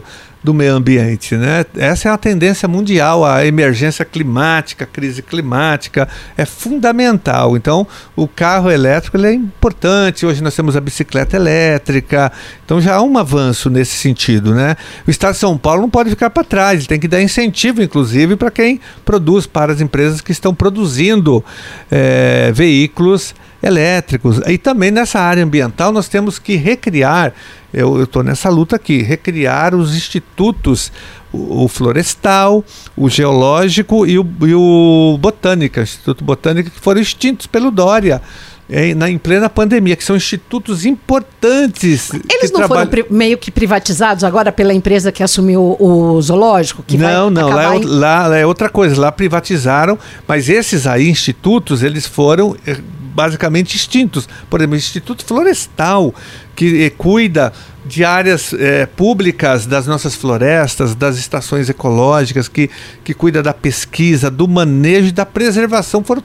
do 0.42 0.55
meio 0.55 0.74
ambiente, 0.74 1.37
né? 1.37 1.64
Essa 1.77 2.09
é 2.09 2.12
uma 2.12 2.18
tendência 2.18 2.68
mundial, 2.68 3.24
a 3.24 3.44
emergência 3.44 4.05
climática, 4.05 4.85
a 4.85 4.87
crise 4.87 5.20
climática 5.20 6.09
é 6.37 6.44
fundamental. 6.44 7.57
Então, 7.57 7.87
o 8.14 8.29
carro 8.29 8.70
elétrico 8.70 9.18
é 9.18 9.33
importante. 9.33 10.24
Hoje 10.24 10.42
nós 10.42 10.55
temos 10.55 10.77
a 10.77 10.81
bicicleta 10.81 11.37
elétrica, 11.37 12.31
então 12.64 12.81
já 12.81 12.94
há 12.94 13.03
um 13.03 13.18
avanço 13.18 13.68
nesse 13.68 13.96
sentido, 13.96 14.55
né? 14.55 14.77
O 15.07 15.11
Estado 15.11 15.33
de 15.33 15.38
São 15.38 15.59
Paulo 15.59 15.83
não 15.83 15.90
pode 15.90 16.11
ficar 16.11 16.31
para 16.31 16.44
trás, 16.44 16.87
tem 16.87 17.01
que 17.01 17.09
dar 17.09 17.20
incentivo, 17.20 17.83
inclusive, 17.83 18.37
para 18.37 18.51
quem 18.51 18.81
produz, 19.05 19.46
para 19.46 19.72
as 19.72 19.81
empresas 19.81 20.20
que 20.20 20.31
estão 20.31 20.55
produzindo 20.55 21.44
é, 21.90 22.53
veículos 22.53 23.35
elétricos. 23.62 24.40
E 24.46 24.57
também 24.57 24.90
nessa 24.90 25.18
área 25.18 25.42
ambiental 25.42 25.92
nós 25.92 26.09
temos 26.09 26.38
que 26.38 26.57
recriar, 26.57 27.33
eu 27.72 28.02
estou 28.02 28.22
nessa 28.22 28.48
luta 28.48 28.76
aqui, 28.76 29.02
recriar 29.02 29.74
os 29.74 29.94
institutos, 29.94 30.90
o, 31.33 31.64
o 31.64 31.68
florestal, 31.68 32.64
o 32.96 33.09
geológico 33.09 34.07
e 34.07 34.18
o, 34.18 34.26
e 34.42 34.54
o 34.54 35.18
botânica, 35.20 35.83
Instituto 35.83 36.24
Botânico, 36.24 36.70
que 36.70 36.81
foram 36.81 37.00
extintos 37.00 37.46
pelo 37.46 37.70
Dória. 37.70 38.22
Em, 38.70 38.94
na, 38.94 39.09
em 39.09 39.16
plena 39.16 39.48
pandemia, 39.48 39.96
que 39.96 40.04
são 40.04 40.14
institutos 40.14 40.85
importantes. 40.85 42.11
Eles 42.31 42.50
não 42.50 42.61
trabalham... 42.61 42.87
foram 42.87 43.07
meio 43.09 43.38
que 43.38 43.50
privatizados 43.50 44.22
agora 44.22 44.52
pela 44.52 44.74
empresa 44.74 45.11
que 45.11 45.22
assumiu 45.22 45.74
o, 45.81 46.16
o 46.16 46.20
zoológico? 46.20 46.83
Que 46.87 46.98
não, 46.98 47.31
não, 47.31 47.48
lá 47.48 47.74
é, 47.74 47.78
em... 47.78 47.85
lá 47.85 48.37
é 48.37 48.44
outra 48.44 48.68
coisa, 48.68 49.00
lá 49.00 49.11
privatizaram, 49.11 49.98
mas 50.26 50.50
esses 50.50 50.87
aí, 50.87 51.09
institutos, 51.09 51.83
eles 51.83 52.07
foram 52.07 52.54
eh, 52.66 52.76
basicamente 53.14 53.75
extintos. 53.77 54.29
Por 54.49 54.61
exemplo, 54.61 54.75
o 54.75 54.79
Instituto 54.79 55.25
Florestal, 55.25 56.14
que 56.55 56.85
eh, 56.85 56.90
cuida 56.90 57.53
de 57.85 58.05
áreas 58.05 58.53
eh, 58.53 58.87
públicas 58.87 59.64
das 59.64 59.87
nossas 59.87 60.14
florestas, 60.14 60.94
das 60.94 61.16
estações 61.16 61.68
ecológicas, 61.71 62.47
que, 62.49 62.71
que 63.03 63.14
cuida 63.14 63.42
da 63.42 63.55
pesquisa, 63.55 64.31
do 64.31 64.47
manejo 64.47 65.09
e 65.09 65.12
da 65.12 65.25
preservação. 65.25 66.05
Foram, 66.05 66.23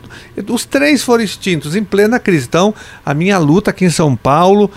os 0.49 0.65
três 0.65 1.01
foram 1.01 1.23
extintos 1.23 1.75
em 1.75 1.83
plena 1.83 2.19
crise. 2.19 2.45
Então, 2.47 2.73
a 3.05 3.13
minha 3.13 3.37
luta 3.37 3.71
aqui 3.71 3.85
em 3.85 3.89
São 3.89 4.15
Paulo 4.15 4.69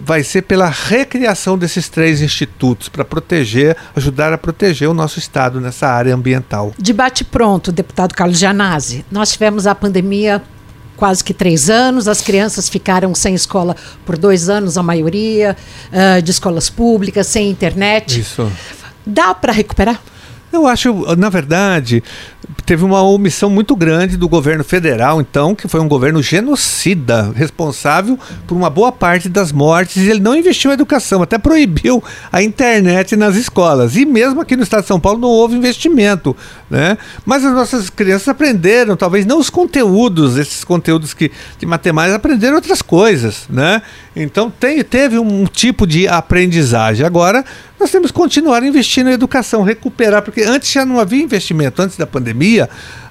vai 0.00 0.22
ser 0.22 0.42
pela 0.42 0.68
recriação 0.68 1.56
desses 1.56 1.88
três 1.88 2.20
institutos 2.20 2.88
para 2.88 3.04
proteger, 3.04 3.76
ajudar 3.94 4.32
a 4.32 4.38
proteger 4.38 4.88
o 4.88 4.94
nosso 4.94 5.18
estado 5.18 5.60
nessa 5.60 5.86
área 5.86 6.14
ambiental. 6.14 6.74
Debate 6.78 7.24
pronto, 7.24 7.70
deputado 7.70 8.14
Carlos 8.14 8.38
Gianazzi. 8.38 9.04
Nós 9.10 9.32
tivemos 9.32 9.66
a 9.66 9.74
pandemia 9.74 10.42
quase 10.96 11.22
que 11.22 11.34
três 11.34 11.68
anos. 11.70 12.08
As 12.08 12.20
crianças 12.20 12.68
ficaram 12.68 13.14
sem 13.14 13.34
escola 13.34 13.76
por 14.04 14.16
dois 14.16 14.48
anos, 14.48 14.78
a 14.78 14.82
maioria, 14.82 15.56
uh, 15.92 16.22
de 16.22 16.30
escolas 16.30 16.70
públicas, 16.70 17.26
sem 17.26 17.50
internet. 17.50 18.20
Isso. 18.20 18.50
Dá 19.06 19.34
para 19.34 19.52
recuperar? 19.52 20.00
Eu 20.52 20.68
acho, 20.68 21.16
na 21.16 21.28
verdade, 21.28 22.02
teve 22.64 22.84
uma 22.84 23.02
omissão 23.02 23.50
muito 23.50 23.76
grande 23.76 24.16
do 24.16 24.28
governo 24.28 24.64
federal, 24.64 25.20
então, 25.20 25.54
que 25.54 25.68
foi 25.68 25.80
um 25.80 25.88
governo 25.88 26.22
genocida, 26.22 27.32
responsável 27.34 28.18
por 28.46 28.56
uma 28.56 28.70
boa 28.70 28.90
parte 28.90 29.28
das 29.28 29.52
mortes, 29.52 29.96
e 29.96 30.10
ele 30.10 30.20
não 30.20 30.34
investiu 30.34 30.70
em 30.70 30.74
educação, 30.74 31.22
até 31.22 31.38
proibiu 31.38 32.02
a 32.32 32.42
internet 32.42 33.16
nas 33.16 33.36
escolas. 33.36 33.96
E 33.96 34.04
mesmo 34.04 34.40
aqui 34.40 34.56
no 34.56 34.62
estado 34.62 34.82
de 34.82 34.88
São 34.88 35.00
Paulo 35.00 35.18
não 35.18 35.28
houve 35.28 35.56
investimento, 35.56 36.36
né? 36.70 36.96
Mas 37.24 37.44
as 37.44 37.52
nossas 37.52 37.90
crianças 37.90 38.28
aprenderam, 38.28 38.96
talvez 38.96 39.26
não 39.26 39.38
os 39.38 39.50
conteúdos, 39.50 40.36
esses 40.36 40.64
conteúdos 40.64 41.14
que 41.14 41.30
de 41.58 41.66
matemática, 41.66 42.16
aprenderam 42.16 42.56
outras 42.56 42.82
coisas, 42.82 43.44
né? 43.48 43.82
Então 44.16 44.50
tem, 44.50 44.82
teve 44.82 45.18
um 45.18 45.44
tipo 45.46 45.86
de 45.86 46.06
aprendizagem. 46.06 47.04
Agora 47.04 47.44
nós 47.78 47.90
temos 47.90 48.10
que 48.10 48.16
continuar 48.16 48.62
investindo 48.62 49.10
em 49.10 49.12
educação, 49.12 49.62
recuperar, 49.62 50.22
porque 50.22 50.42
antes 50.42 50.72
já 50.72 50.86
não 50.86 50.98
havia 50.98 51.22
investimento, 51.22 51.82
antes 51.82 51.96
da 51.98 52.06
pandemia, 52.06 52.33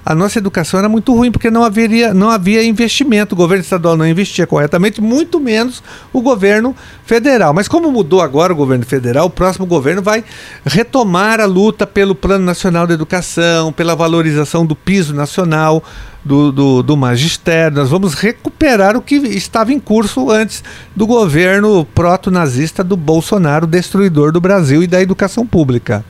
a 0.04 0.14
nossa 0.14 0.38
educação 0.38 0.78
era 0.78 0.88
muito 0.88 1.14
ruim, 1.14 1.32
porque 1.32 1.50
não, 1.50 1.64
haveria, 1.64 2.12
não 2.12 2.28
havia 2.28 2.62
investimento, 2.62 3.34
o 3.34 3.38
governo 3.38 3.62
estadual 3.62 3.96
não 3.96 4.06
investia 4.06 4.46
corretamente, 4.46 5.00
muito 5.00 5.40
menos 5.40 5.82
o 6.12 6.20
governo 6.20 6.76
federal. 7.06 7.54
Mas 7.54 7.68
como 7.68 7.90
mudou 7.90 8.20
agora 8.20 8.52
o 8.52 8.56
governo 8.56 8.84
federal, 8.84 9.26
o 9.26 9.30
próximo 9.30 9.64
governo 9.64 10.02
vai 10.02 10.22
retomar 10.64 11.40
a 11.40 11.46
luta 11.46 11.86
pelo 11.86 12.14
Plano 12.14 12.44
Nacional 12.44 12.86
de 12.86 12.92
Educação, 12.92 13.72
pela 13.72 13.94
valorização 13.94 14.66
do 14.66 14.76
piso 14.76 15.14
nacional, 15.14 15.82
do, 16.22 16.50
do, 16.50 16.82
do, 16.82 16.96
magistério, 16.96 17.76
nós 17.76 17.90
vamos 17.90 18.14
recuperar 18.14 18.96
o 18.96 19.02
que 19.02 19.16
estava 19.16 19.74
em 19.74 19.78
curso 19.78 20.30
antes 20.30 20.64
do 20.96 21.06
governo 21.06 21.84
proto-nazista 21.94 22.82
do 22.82 22.96
Bolsonaro, 22.96 23.66
destruidor 23.66 24.32
do 24.32 24.40
Brasil 24.40 24.82
e 24.82 24.86
da 24.86 25.02
educação 25.02 25.46
pública. 25.46 26.02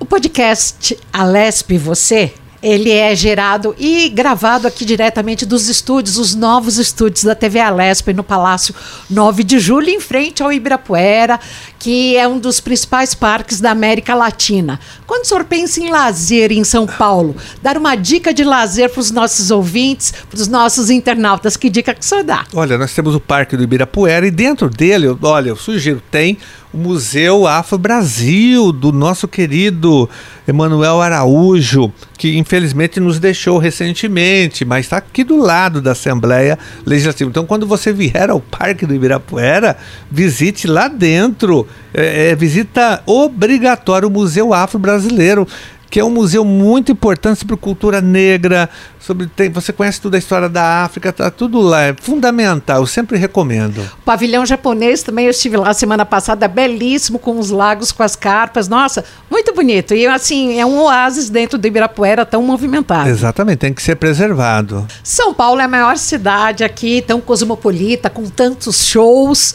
O 0.00 0.04
podcast 0.06 0.98
Alesp 1.12 1.76
Você 1.76 2.32
ele 2.62 2.90
é 2.90 3.14
gerado 3.14 3.74
e 3.78 4.08
gravado 4.10 4.66
aqui 4.66 4.84
diretamente 4.84 5.46
dos 5.46 5.68
estúdios, 5.68 6.18
os 6.18 6.34
novos 6.34 6.78
estúdios 6.78 7.24
da 7.24 7.34
TV 7.34 7.58
Alesp 7.58 8.12
no 8.12 8.22
Palácio 8.22 8.74
9 9.08 9.42
de 9.42 9.58
Julho, 9.58 9.88
em 9.88 9.98
frente 9.98 10.42
ao 10.42 10.52
Ibirapuera, 10.52 11.40
que 11.78 12.16
é 12.16 12.28
um 12.28 12.38
dos 12.38 12.60
principais 12.60 13.14
parques 13.14 13.60
da 13.60 13.70
América 13.70 14.14
Latina. 14.14 14.78
Quando 15.06 15.24
o 15.24 15.26
senhor 15.26 15.44
pensa 15.44 15.80
em 15.80 15.90
lazer 15.90 16.52
em 16.52 16.62
São 16.62 16.86
Paulo, 16.86 17.34
dar 17.62 17.78
uma 17.78 17.94
dica 17.94 18.34
de 18.34 18.44
lazer 18.44 18.90
para 18.90 19.00
os 19.00 19.10
nossos 19.10 19.50
ouvintes, 19.50 20.12
para 20.28 20.38
os 20.38 20.46
nossos 20.46 20.90
internautas, 20.90 21.56
que 21.56 21.70
dica 21.70 21.94
que 21.94 22.02
o 22.02 22.04
senhor 22.04 22.24
dá? 22.24 22.44
Olha, 22.52 22.76
nós 22.76 22.92
temos 22.92 23.14
o 23.14 23.20
Parque 23.20 23.56
do 23.56 23.62
Ibirapuera 23.62 24.26
e 24.26 24.30
dentro 24.30 24.68
dele, 24.68 25.06
olha, 25.22 25.48
eu 25.48 25.56
sugiro, 25.56 26.02
tem 26.10 26.36
o 26.72 26.78
Museu 26.78 27.46
Afro 27.46 27.76
Brasil 27.76 28.70
do 28.72 28.92
nosso 28.92 29.26
querido 29.26 30.08
Emanuel 30.46 31.00
Araújo, 31.00 31.92
que 32.16 32.38
infelizmente 32.38 33.00
nos 33.00 33.18
deixou 33.18 33.58
recentemente, 33.58 34.64
mas 34.64 34.86
está 34.86 34.98
aqui 34.98 35.24
do 35.24 35.36
lado 35.36 35.80
da 35.80 35.92
Assembleia 35.92 36.58
Legislativa. 36.86 37.28
Então, 37.28 37.44
quando 37.46 37.66
você 37.66 37.92
vier 37.92 38.30
ao 38.30 38.40
Parque 38.40 38.86
do 38.86 38.94
Ibirapuera, 38.94 39.76
visite 40.10 40.66
lá 40.66 40.86
dentro. 40.86 41.66
É, 41.92 42.30
é 42.30 42.36
visita 42.36 43.02
obrigatória 43.04 44.06
o 44.06 44.10
Museu 44.10 44.54
Afro 44.54 44.78
Brasileiro 44.78 45.46
que 45.90 45.98
é 45.98 46.04
um 46.04 46.10
museu 46.10 46.44
muito 46.44 46.92
importante 46.92 47.40
sobre 47.40 47.56
cultura 47.56 48.00
negra, 48.00 48.70
sobre 49.00 49.26
tem, 49.26 49.50
você 49.50 49.72
conhece 49.72 50.00
toda 50.00 50.16
a 50.16 50.18
história 50.18 50.48
da 50.48 50.84
África, 50.84 51.12
tá 51.12 51.30
tudo 51.30 51.58
lá, 51.58 51.82
é 51.84 51.94
fundamental, 52.00 52.80
eu 52.80 52.86
sempre 52.86 53.16
recomendo. 53.16 53.78
O 53.78 54.04
pavilhão 54.04 54.44
japonês 54.44 55.02
também 55.02 55.24
eu 55.24 55.30
estive 55.30 55.56
lá 55.56 55.72
semana 55.72 56.04
passada, 56.04 56.46
belíssimo 56.46 57.18
com 57.18 57.38
os 57.38 57.50
lagos, 57.50 57.90
com 57.90 58.02
as 58.02 58.14
carpas, 58.14 58.68
nossa, 58.68 59.04
muito 59.30 59.54
bonito. 59.54 59.94
E 59.94 60.06
assim, 60.06 60.60
é 60.60 60.66
um 60.66 60.82
oásis 60.82 61.30
dentro 61.30 61.56
do 61.56 61.66
Ibirapuera 61.66 62.26
tão 62.26 62.42
movimentado. 62.42 63.08
Exatamente, 63.08 63.58
tem 63.58 63.72
que 63.72 63.82
ser 63.82 63.96
preservado. 63.96 64.86
São 65.02 65.32
Paulo 65.32 65.60
é 65.60 65.64
a 65.64 65.68
maior 65.68 65.96
cidade 65.96 66.62
aqui, 66.62 67.02
tão 67.02 67.20
cosmopolita, 67.20 68.10
com 68.10 68.28
tantos 68.28 68.86
shows. 68.86 69.54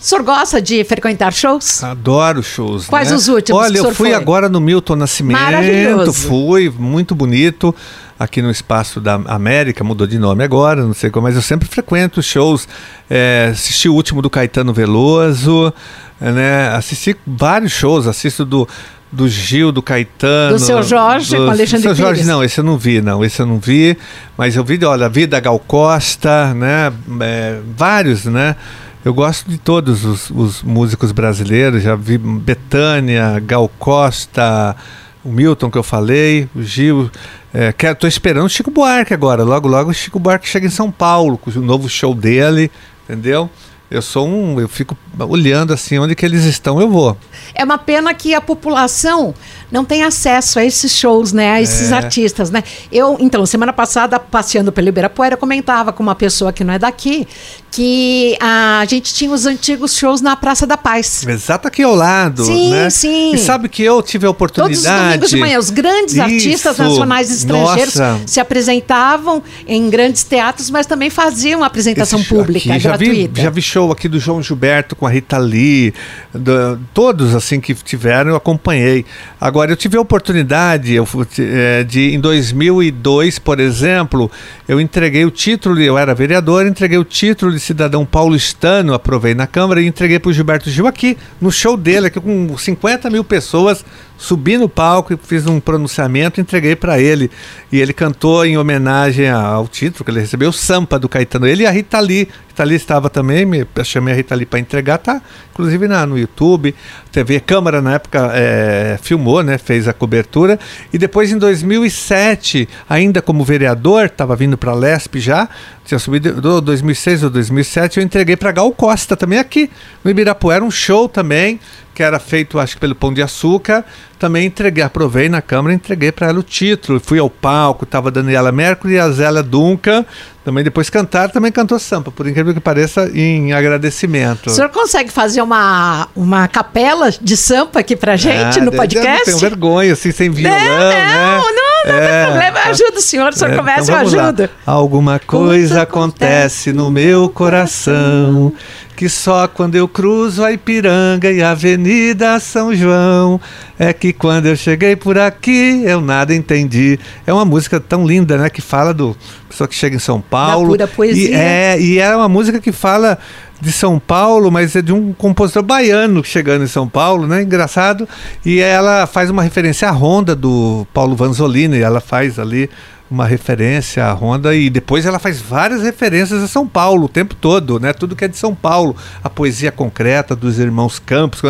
O 0.00 0.04
senhor 0.04 0.22
gosta 0.22 0.62
de 0.62 0.84
frequentar 0.84 1.32
shows? 1.32 1.82
Adoro 1.82 2.42
shows. 2.42 2.86
Quais 2.86 3.10
né? 3.10 3.16
os 3.16 3.28
últimos? 3.28 3.60
Olha, 3.60 3.78
eu 3.78 3.84
fui 3.86 4.10
foi? 4.10 4.14
agora 4.14 4.48
no 4.48 4.60
Milton 4.60 4.96
Nascimento. 4.96 5.40
Maravilhoso. 5.40 6.12
Fui, 6.12 6.70
muito 6.70 7.14
bonito. 7.14 7.74
Aqui 8.18 8.40
no 8.40 8.50
Espaço 8.50 8.98
da 8.98 9.14
América, 9.26 9.84
mudou 9.84 10.06
de 10.06 10.18
nome 10.18 10.42
agora, 10.42 10.82
não 10.82 10.94
sei 10.94 11.10
como, 11.10 11.26
mas 11.26 11.36
eu 11.36 11.42
sempre 11.42 11.68
frequento 11.68 12.22
shows. 12.22 12.66
É, 13.10 13.50
assisti 13.52 13.88
o 13.90 13.94
último 13.94 14.22
do 14.22 14.30
Caetano 14.30 14.72
Veloso, 14.72 15.72
né? 16.18 16.70
Assisti 16.70 17.14
vários 17.26 17.72
shows, 17.72 18.06
assisto 18.06 18.44
do 18.44 18.66
do 19.12 19.28
Gil, 19.28 19.72
do 19.72 19.82
Caetano. 19.82 20.58
Do 20.58 20.58
seu 20.58 20.82
Jorge, 20.82 21.36
do, 21.36 21.44
com 21.44 21.50
Alexandre 21.50 21.82
Seu 21.82 21.94
Jorge, 21.94 22.20
Pires. 22.20 22.26
não, 22.26 22.44
esse 22.44 22.58
eu 22.60 22.64
não 22.64 22.76
vi, 22.76 23.00
não. 23.00 23.24
Esse 23.24 23.40
eu 23.40 23.46
não 23.46 23.58
vi. 23.58 23.96
Mas 24.36 24.56
eu 24.56 24.64
vi, 24.64 24.84
olha, 24.84 25.08
vi 25.08 25.26
da 25.26 25.40
Gal 25.40 25.58
Costa, 25.58 26.52
né? 26.54 26.92
É, 27.20 27.58
vários, 27.76 28.24
né? 28.24 28.56
Eu 29.04 29.14
gosto 29.14 29.48
de 29.48 29.56
todos 29.56 30.04
os, 30.04 30.30
os 30.30 30.62
músicos 30.62 31.12
brasileiros. 31.12 31.82
Já 31.82 31.94
vi 31.94 32.18
Betânia, 32.18 33.40
Gal 33.40 33.70
Costa, 33.78 34.76
o 35.24 35.30
Milton 35.30 35.70
que 35.70 35.78
eu 35.78 35.82
falei, 35.82 36.48
o 36.54 36.62
Gil. 36.62 37.10
É, 37.58 37.72
quero, 37.72 37.96
tô 37.96 38.06
esperando 38.06 38.44
o 38.44 38.50
Chico 38.50 38.70
Buarque 38.70 39.14
agora. 39.14 39.42
Logo, 39.42 39.66
logo 39.66 39.90
o 39.90 39.94
Chico 39.94 40.20
Buarque 40.20 40.46
chega 40.46 40.66
em 40.66 40.70
São 40.70 40.92
Paulo 40.92 41.38
com 41.38 41.48
o 41.48 41.62
novo 41.62 41.88
show 41.88 42.14
dele, 42.14 42.70
entendeu? 43.04 43.48
Eu 43.90 44.02
sou 44.02 44.26
um, 44.26 44.58
eu 44.60 44.68
fico 44.68 44.96
olhando 45.28 45.72
assim 45.72 45.96
onde 45.98 46.14
que 46.16 46.26
eles 46.26 46.44
estão, 46.44 46.80
eu 46.80 46.88
vou. 46.90 47.16
É 47.54 47.64
uma 47.64 47.78
pena 47.78 48.12
que 48.12 48.34
a 48.34 48.40
população 48.40 49.32
não 49.70 49.84
tem 49.84 50.02
acesso 50.02 50.58
a 50.58 50.64
esses 50.64 50.92
shows, 50.92 51.32
né, 51.32 51.52
a 51.52 51.62
esses 51.62 51.90
É. 51.92 51.94
artistas, 51.94 52.50
né? 52.50 52.62
Eu, 52.90 53.16
então, 53.20 53.44
semana 53.46 53.72
passada, 53.72 54.18
passeando 54.18 54.72
pelo 54.72 54.88
Ibirapuera, 54.88 55.36
comentava 55.36 55.92
com 55.92 56.02
uma 56.02 56.14
pessoa 56.16 56.52
que 56.52 56.64
não 56.64 56.74
é 56.74 56.78
daqui 56.78 57.26
que 57.70 58.36
a 58.40 58.84
gente 58.88 59.12
tinha 59.12 59.30
os 59.30 59.44
antigos 59.44 59.94
shows 59.96 60.20
na 60.20 60.34
Praça 60.34 60.66
da 60.66 60.76
Paz. 60.78 61.26
Exato 61.26 61.68
aqui 61.68 61.82
ao 61.82 61.94
lado, 61.94 62.44
Sim, 62.44 62.70
né? 62.70 62.88
sim. 62.90 63.34
E 63.34 63.38
sabe 63.38 63.68
que 63.68 63.82
eu 63.82 64.02
tive 64.02 64.26
a 64.26 64.32
Todos 64.32 64.56
os 64.56 64.56
oportunidade. 64.56 65.04
domingos 65.08 65.30
de 65.30 65.36
manhã, 65.36 65.58
os 65.58 65.70
grandes 65.70 66.14
Isso. 66.14 66.22
artistas 66.22 66.78
nacionais 66.78 67.30
e 67.30 67.34
estrangeiros 67.34 67.94
Nossa. 67.96 68.20
se 68.26 68.40
apresentavam 68.40 69.42
em 69.66 69.90
grandes 69.90 70.22
teatros, 70.24 70.70
mas 70.70 70.86
também 70.86 71.10
faziam 71.10 71.62
apresentação 71.62 72.18
Esse 72.20 72.28
pública, 72.28 72.70
aqui, 72.72 72.80
já 72.80 72.96
vi, 72.96 73.04
gratuita. 73.06 73.42
já 73.42 73.50
vi 73.50 73.60
show 73.76 73.92
aqui 73.92 74.08
do 74.08 74.18
João 74.18 74.42
Gilberto 74.42 74.96
com 74.96 75.06
a 75.06 75.10
Rita 75.10 75.36
Lee, 75.36 75.92
da- 76.32 76.78
todos 76.94 77.34
assim 77.34 77.60
que 77.60 77.74
tiveram, 77.74 78.30
eu 78.30 78.36
acompanhei. 78.36 79.04
Agora, 79.38 79.70
eu 79.70 79.76
tive 79.76 79.98
a 79.98 80.00
oportunidade 80.00 80.94
eu, 80.94 81.06
eh, 81.38 81.84
de, 81.84 82.14
em 82.14 82.18
2002, 82.18 83.38
por 83.38 83.60
exemplo, 83.60 84.30
eu 84.66 84.80
entreguei 84.80 85.26
o 85.26 85.30
título, 85.30 85.78
eu 85.78 85.98
era 85.98 86.14
vereador, 86.14 86.66
entreguei 86.66 86.96
o 86.96 87.04
título 87.04 87.52
de 87.52 87.60
cidadão 87.60 88.06
paulistano, 88.06 88.94
aprovei 88.94 89.34
na 89.34 89.46
Câmara 89.46 89.82
e 89.82 89.86
entreguei 89.86 90.18
para 90.18 90.30
o 90.30 90.32
Gilberto 90.32 90.70
Gil 90.70 90.86
aqui, 90.86 91.18
no 91.38 91.52
show 91.52 91.76
dele, 91.76 92.06
aqui 92.06 92.18
com 92.18 92.56
50 92.56 93.10
mil 93.10 93.24
pessoas. 93.24 93.84
Subi 94.18 94.56
no 94.56 94.68
palco 94.68 95.12
e 95.12 95.16
fiz 95.16 95.46
um 95.46 95.60
pronunciamento, 95.60 96.40
entreguei 96.40 96.74
para 96.74 96.98
ele. 96.98 97.30
E 97.70 97.80
ele 97.80 97.92
cantou 97.92 98.44
em 98.46 98.56
homenagem 98.56 99.28
ao 99.28 99.68
título 99.68 100.04
que 100.04 100.10
ele 100.10 100.20
recebeu, 100.20 100.52
Sampa 100.52 100.98
do 100.98 101.08
Caetano. 101.08 101.46
Ele 101.46 101.64
e 101.64 101.66
a 101.66 101.70
Rita 101.70 102.00
Lee. 102.00 102.28
Rita 102.48 102.64
Lee 102.64 102.76
estava 102.76 103.10
também, 103.10 103.44
me, 103.44 103.66
chamei 103.84 104.14
a 104.14 104.16
Rita 104.16 104.34
Lee 104.34 104.46
para 104.46 104.58
entregar, 104.58 104.98
tá? 104.98 105.20
Inclusive 105.52 105.86
na, 105.86 106.06
no 106.06 106.18
YouTube. 106.18 106.74
TV 107.12 107.40
Câmara, 107.40 107.82
na 107.82 107.94
época, 107.94 108.30
é, 108.34 108.98
filmou, 109.02 109.42
né? 109.42 109.58
Fez 109.58 109.86
a 109.86 109.92
cobertura. 109.92 110.58
E 110.92 110.96
depois, 110.96 111.30
em 111.30 111.36
2007, 111.38 112.68
ainda 112.88 113.20
como 113.20 113.44
vereador, 113.44 114.06
estava 114.06 114.34
vindo 114.34 114.56
para 114.56 114.72
Lesp 114.72 115.16
já, 115.16 115.48
tinha 115.84 115.98
subido 115.98 116.40
do 116.40 116.60
2006 116.60 117.22
ou 117.24 117.30
2007, 117.30 117.98
eu 117.98 118.04
entreguei 118.04 118.36
para 118.36 118.50
Gal 118.52 118.72
Costa 118.72 119.16
também 119.16 119.38
aqui 119.38 119.70
no 120.02 120.10
Ibirapuera, 120.10 120.64
um 120.64 120.70
show 120.70 121.08
também 121.08 121.60
que 121.96 122.02
era 122.02 122.18
feito, 122.18 122.58
acho 122.58 122.74
que 122.74 122.80
pelo 122.80 122.94
Pão 122.94 123.12
de 123.12 123.22
Açúcar. 123.22 123.82
Também 124.18 124.46
entreguei, 124.46 124.84
aprovei 124.84 125.30
na 125.30 125.40
Câmara 125.40 125.72
e 125.72 125.76
entreguei 125.76 126.12
para 126.12 126.28
ela 126.28 126.38
o 126.38 126.42
título. 126.42 127.00
Fui 127.00 127.18
ao 127.18 127.30
palco, 127.30 127.86
tava 127.86 128.08
a 128.08 128.12
Daniela 128.12 128.52
Mercury 128.52 128.94
e 128.94 128.98
a 128.98 129.08
Zélia 129.10 129.42
Duncan. 129.42 130.04
Também 130.44 130.62
depois 130.62 130.88
cantaram, 130.90 131.30
também 131.32 131.50
cantou 131.50 131.78
Sampa, 131.78 132.10
por 132.10 132.26
incrível 132.26 132.54
que 132.54 132.60
pareça, 132.60 133.10
em 133.12 133.52
agradecimento. 133.52 134.46
O 134.46 134.50
senhor 134.50 134.68
consegue 134.70 135.10
fazer 135.10 135.40
uma, 135.42 136.08
uma 136.14 136.46
capela 136.48 137.10
de 137.10 137.36
sampa 137.36 137.80
aqui 137.80 137.96
pra 137.96 138.14
gente 138.16 138.60
Ah, 138.60 138.64
no 138.64 138.70
podcast? 138.72 139.18
Eu 139.18 139.24
tenho 139.24 139.38
vergonha, 139.38 139.92
assim, 139.94 140.12
sem 140.12 140.30
violão, 140.30 140.56
não, 140.58 140.88
né? 140.88 141.14
não, 141.14 141.52
é, 141.92 142.24
problema, 142.26 142.58
eu 142.58 142.70
ajudo 142.70 142.96
o 142.96 143.00
senhor, 143.00 143.32
o 143.32 143.36
senhor 143.36 143.52
é, 143.52 143.56
começa, 143.56 143.82
então 143.82 143.94
eu 143.94 144.00
ajudo. 144.00 144.42
Lá. 144.42 144.48
Alguma 144.66 145.18
coisa 145.18 145.82
acontece 145.82 146.72
no 146.72 146.90
meu 146.90 147.28
coração 147.28 148.52
que 148.96 149.08
só 149.10 149.46
quando 149.46 149.74
eu 149.74 149.86
cruzo 149.86 150.42
a 150.42 150.50
Ipiranga 150.52 151.30
e 151.30 151.42
a 151.42 151.50
Avenida 151.50 152.40
São 152.40 152.74
João 152.74 153.38
é 153.78 153.92
que 153.92 154.10
quando 154.10 154.46
eu 154.46 154.56
cheguei 154.56 154.96
por 154.96 155.18
aqui 155.18 155.82
eu 155.84 156.00
nada 156.00 156.34
entendi. 156.34 156.98
É 157.26 157.32
uma 157.32 157.44
música 157.44 157.78
tão 157.78 158.06
linda, 158.06 158.38
né, 158.38 158.48
que 158.48 158.62
fala 158.62 158.94
do 158.94 159.14
pessoa 159.48 159.68
que 159.68 159.74
chega 159.74 159.96
em 159.96 159.98
São 159.98 160.20
Paulo. 160.20 160.76
Da 160.76 160.86
pura 160.86 160.88
poesia. 160.88 161.30
E 161.30 161.34
é, 161.34 161.80
e 161.80 161.98
é 161.98 162.16
uma 162.16 162.28
música 162.28 162.58
que 162.58 162.72
fala 162.72 163.18
de 163.60 163.72
São 163.72 163.98
Paulo, 163.98 164.50
mas 164.50 164.76
é 164.76 164.82
de 164.82 164.92
um 164.92 165.12
compositor 165.12 165.62
baiano 165.62 166.22
chegando 166.24 166.64
em 166.64 166.68
São 166.68 166.88
Paulo, 166.88 167.26
né? 167.26 167.42
Engraçado. 167.42 168.08
E 168.44 168.60
ela 168.60 169.06
faz 169.06 169.30
uma 169.30 169.42
referência 169.42 169.88
à 169.88 169.90
Ronda 169.90 170.34
do 170.34 170.86
Paulo 170.92 171.16
Vanzolini, 171.16 171.80
ela 171.80 172.00
faz 172.00 172.38
ali 172.38 172.68
uma 173.10 173.24
referência 173.24 174.04
à 174.04 174.12
Honda 174.12 174.54
e 174.54 174.68
depois 174.68 175.06
ela 175.06 175.18
faz 175.18 175.40
várias 175.40 175.82
referências 175.82 176.42
a 176.42 176.48
São 176.48 176.66
Paulo 176.66 177.04
o 177.04 177.08
tempo 177.08 177.34
todo, 177.34 177.78
né? 177.78 177.92
Tudo 177.92 178.16
que 178.16 178.24
é 178.24 178.28
de 178.28 178.36
São 178.36 178.54
Paulo, 178.54 178.96
a 179.22 179.30
poesia 179.30 179.70
concreta 179.70 180.34
dos 180.34 180.58
irmãos 180.58 180.98
Campos, 180.98 181.40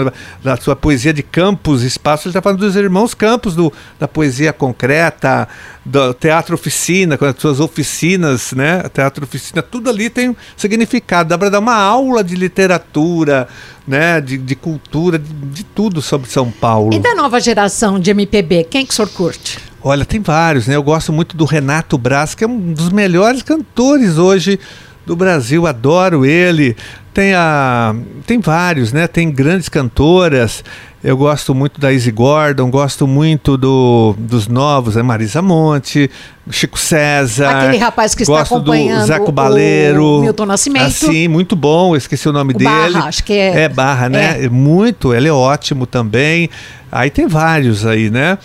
da 0.43 0.57
sua 0.57 0.77
poesia 0.77 1.15
de 1.15 1.23
Campos, 1.23 1.83
espaço, 1.83 2.29
ele 2.29 2.31
está 2.31 2.43
falando 2.43 2.61
dos 2.61 2.77
irmãos 2.77 3.15
Campos, 3.15 3.55
do, 3.55 3.73
da 3.99 4.07
poesia 4.07 4.53
concreta, 4.53 5.49
do 5.85 6.13
teatro 6.13 6.55
oficina, 6.55 7.17
com 7.17 7.25
as 7.25 7.37
suas 7.39 7.59
oficinas, 7.59 8.53
né? 8.53 8.83
Teatro 8.93 9.25
oficina, 9.25 9.63
tudo 9.63 9.89
ali 9.89 10.11
tem 10.11 10.37
significado. 10.57 11.31
Dá 11.31 11.39
para 11.39 11.49
dar 11.49 11.61
uma 11.61 11.77
aula 11.77 12.23
de 12.23 12.35
literatura, 12.35 13.49
né? 13.87 14.21
De, 14.21 14.37
de 14.37 14.55
cultura, 14.55 15.19
de, 15.19 15.33
de 15.33 15.65
tudo 15.65 16.03
sobre 16.03 16.29
São 16.29 16.51
Paulo. 16.51 16.93
E 16.93 16.99
da 16.99 17.15
nova 17.15 17.41
geração 17.41 17.99
de 17.99 18.11
MPB, 18.11 18.65
quem 18.65 18.85
que 18.85 18.93
o 18.93 18.95
senhor 18.95 19.09
curte? 19.09 19.59
Olha, 19.89 20.05
tem 20.05 20.21
vários, 20.21 20.67
né? 20.67 20.75
Eu 20.75 20.83
gosto 20.83 21.13
muito 21.13 21.37
do 21.37 21.45
Renato 21.45 21.97
Braz, 21.97 22.35
que 22.35 22.43
é 22.43 22.47
um 22.49 22.73
dos 22.73 22.89
melhores 22.89 23.41
cantores 23.41 24.19
hoje 24.19 24.59
do 25.07 25.15
Brasil, 25.15 25.65
adoro 25.65 26.27
ele. 26.27 26.77
Tem 27.15 27.35
a 27.35 27.95
tem 28.27 28.41
vários, 28.41 28.93
né? 28.93 29.07
Tem 29.07 29.31
grandes 29.31 29.69
cantoras. 29.69 30.65
Eu 31.05 31.17
gosto 31.17 31.55
muito 31.55 31.81
da 31.81 31.93
Izzy 31.93 32.11
Gordon, 32.11 32.69
gosto 32.69 33.07
muito 33.07 33.57
do, 33.57 34.17
dos 34.19 34.49
novos, 34.49 34.97
a 34.97 35.01
né? 35.01 35.05
Marisa 35.05 35.41
Monte, 35.41 36.11
Chico 36.51 36.81
César. 36.81 37.51
Aquele 37.51 37.77
rapaz 37.77 38.13
que 38.13 38.25
está 38.25 38.41
acompanhando 38.41 39.03
do 39.03 39.07
Zaco 39.07 39.31
Baleiro. 39.31 40.05
O 40.05 40.21
Milton 40.23 40.47
Nascimento. 40.47 40.87
Assim, 40.87 41.29
muito 41.29 41.55
bom, 41.55 41.95
esqueci 41.95 42.29
o 42.29 42.33
nome 42.33 42.55
o 42.55 42.59
dele. 42.59 42.69
Barra, 42.69 43.05
acho 43.05 43.23
que 43.23 43.35
é. 43.35 43.61
É 43.61 43.69
Barra, 43.69 44.09
né? 44.09 44.47
É. 44.47 44.49
Muito, 44.49 45.15
ele 45.15 45.29
é 45.29 45.33
ótimo 45.33 45.87
também. 45.87 46.51
Aí 46.91 47.09
tem 47.09 47.29
vários 47.29 47.87
aí, 47.87 48.11
né? 48.11 48.37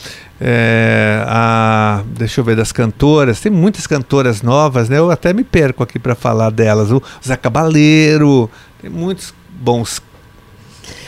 É, 0.44 1.24
a, 1.28 2.02
deixa 2.18 2.42
eu 2.42 2.44
ver, 2.44 2.56
das 2.56 2.72
cantoras, 2.72 3.40
tem 3.40 3.52
muitas 3.52 3.86
cantoras 3.86 4.42
novas, 4.42 4.90
né? 4.90 4.98
Eu 4.98 5.12
até 5.12 5.34
me 5.34 5.44
perco 5.44 5.84
aqui 5.84 6.00
para 6.00 6.16
falar 6.16 6.50
delas. 6.50 6.92
O 6.92 7.02
Zé 7.24 7.38
Cabaleiro, 7.38 8.50
tem 8.82 8.90
muitos 8.90 9.36
bons 9.52 10.02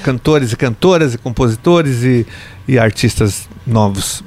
cantores 0.03 0.51
e 0.51 0.55
cantoras 0.55 1.15
e 1.15 1.17
compositores 1.17 2.03
e, 2.03 2.27
e 2.67 2.77
artistas 2.77 3.49
novos. 3.65 4.23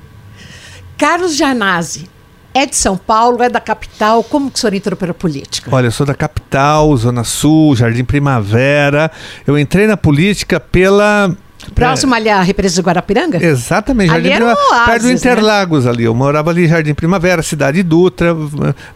Carlos 0.99 1.37
Janazzi, 1.37 2.11
é 2.53 2.67
de 2.67 2.75
São 2.75 2.97
Paulo, 2.97 3.43
é 3.45 3.49
da 3.49 3.61
capital, 3.61 4.25
como 4.25 4.51
que 4.51 4.57
o 4.57 4.61
senhor 4.61 4.75
entrou 4.75 4.97
para 4.97 5.13
a 5.13 5.15
política? 5.15 5.71
Olha, 5.73 5.87
eu 5.87 5.93
sou 5.93 6.05
da 6.05 6.15
capital, 6.15 6.97
Zona 6.97 7.23
Sul, 7.23 7.77
Jardim 7.77 8.03
Primavera. 8.03 9.09
Eu 9.47 9.57
entrei 9.57 9.87
na 9.87 9.97
política 9.97 10.59
pela 10.59 11.37
Próximo 11.75 12.15
é. 12.15 12.19
ali 12.19 12.29
à 12.29 12.41
represa 12.43 12.75
de 12.77 12.81
Guarapiranga? 12.83 13.45
Exatamente. 13.45 14.09
Jardim 14.09 14.29
ali 14.29 14.37
Primavera, 14.37 14.61
oásis, 14.71 14.87
perto 14.87 15.03
do 15.03 15.09
né? 15.09 15.15
Interlagos 15.15 15.85
né? 15.85 15.91
ali. 15.91 16.05
Eu 16.05 16.15
morava 16.15 16.51
ali 16.51 16.65
em 16.65 16.69
Jardim 16.69 16.95
Primavera, 16.95 17.43
cidade 17.43 17.83
Dutra. 17.83 18.35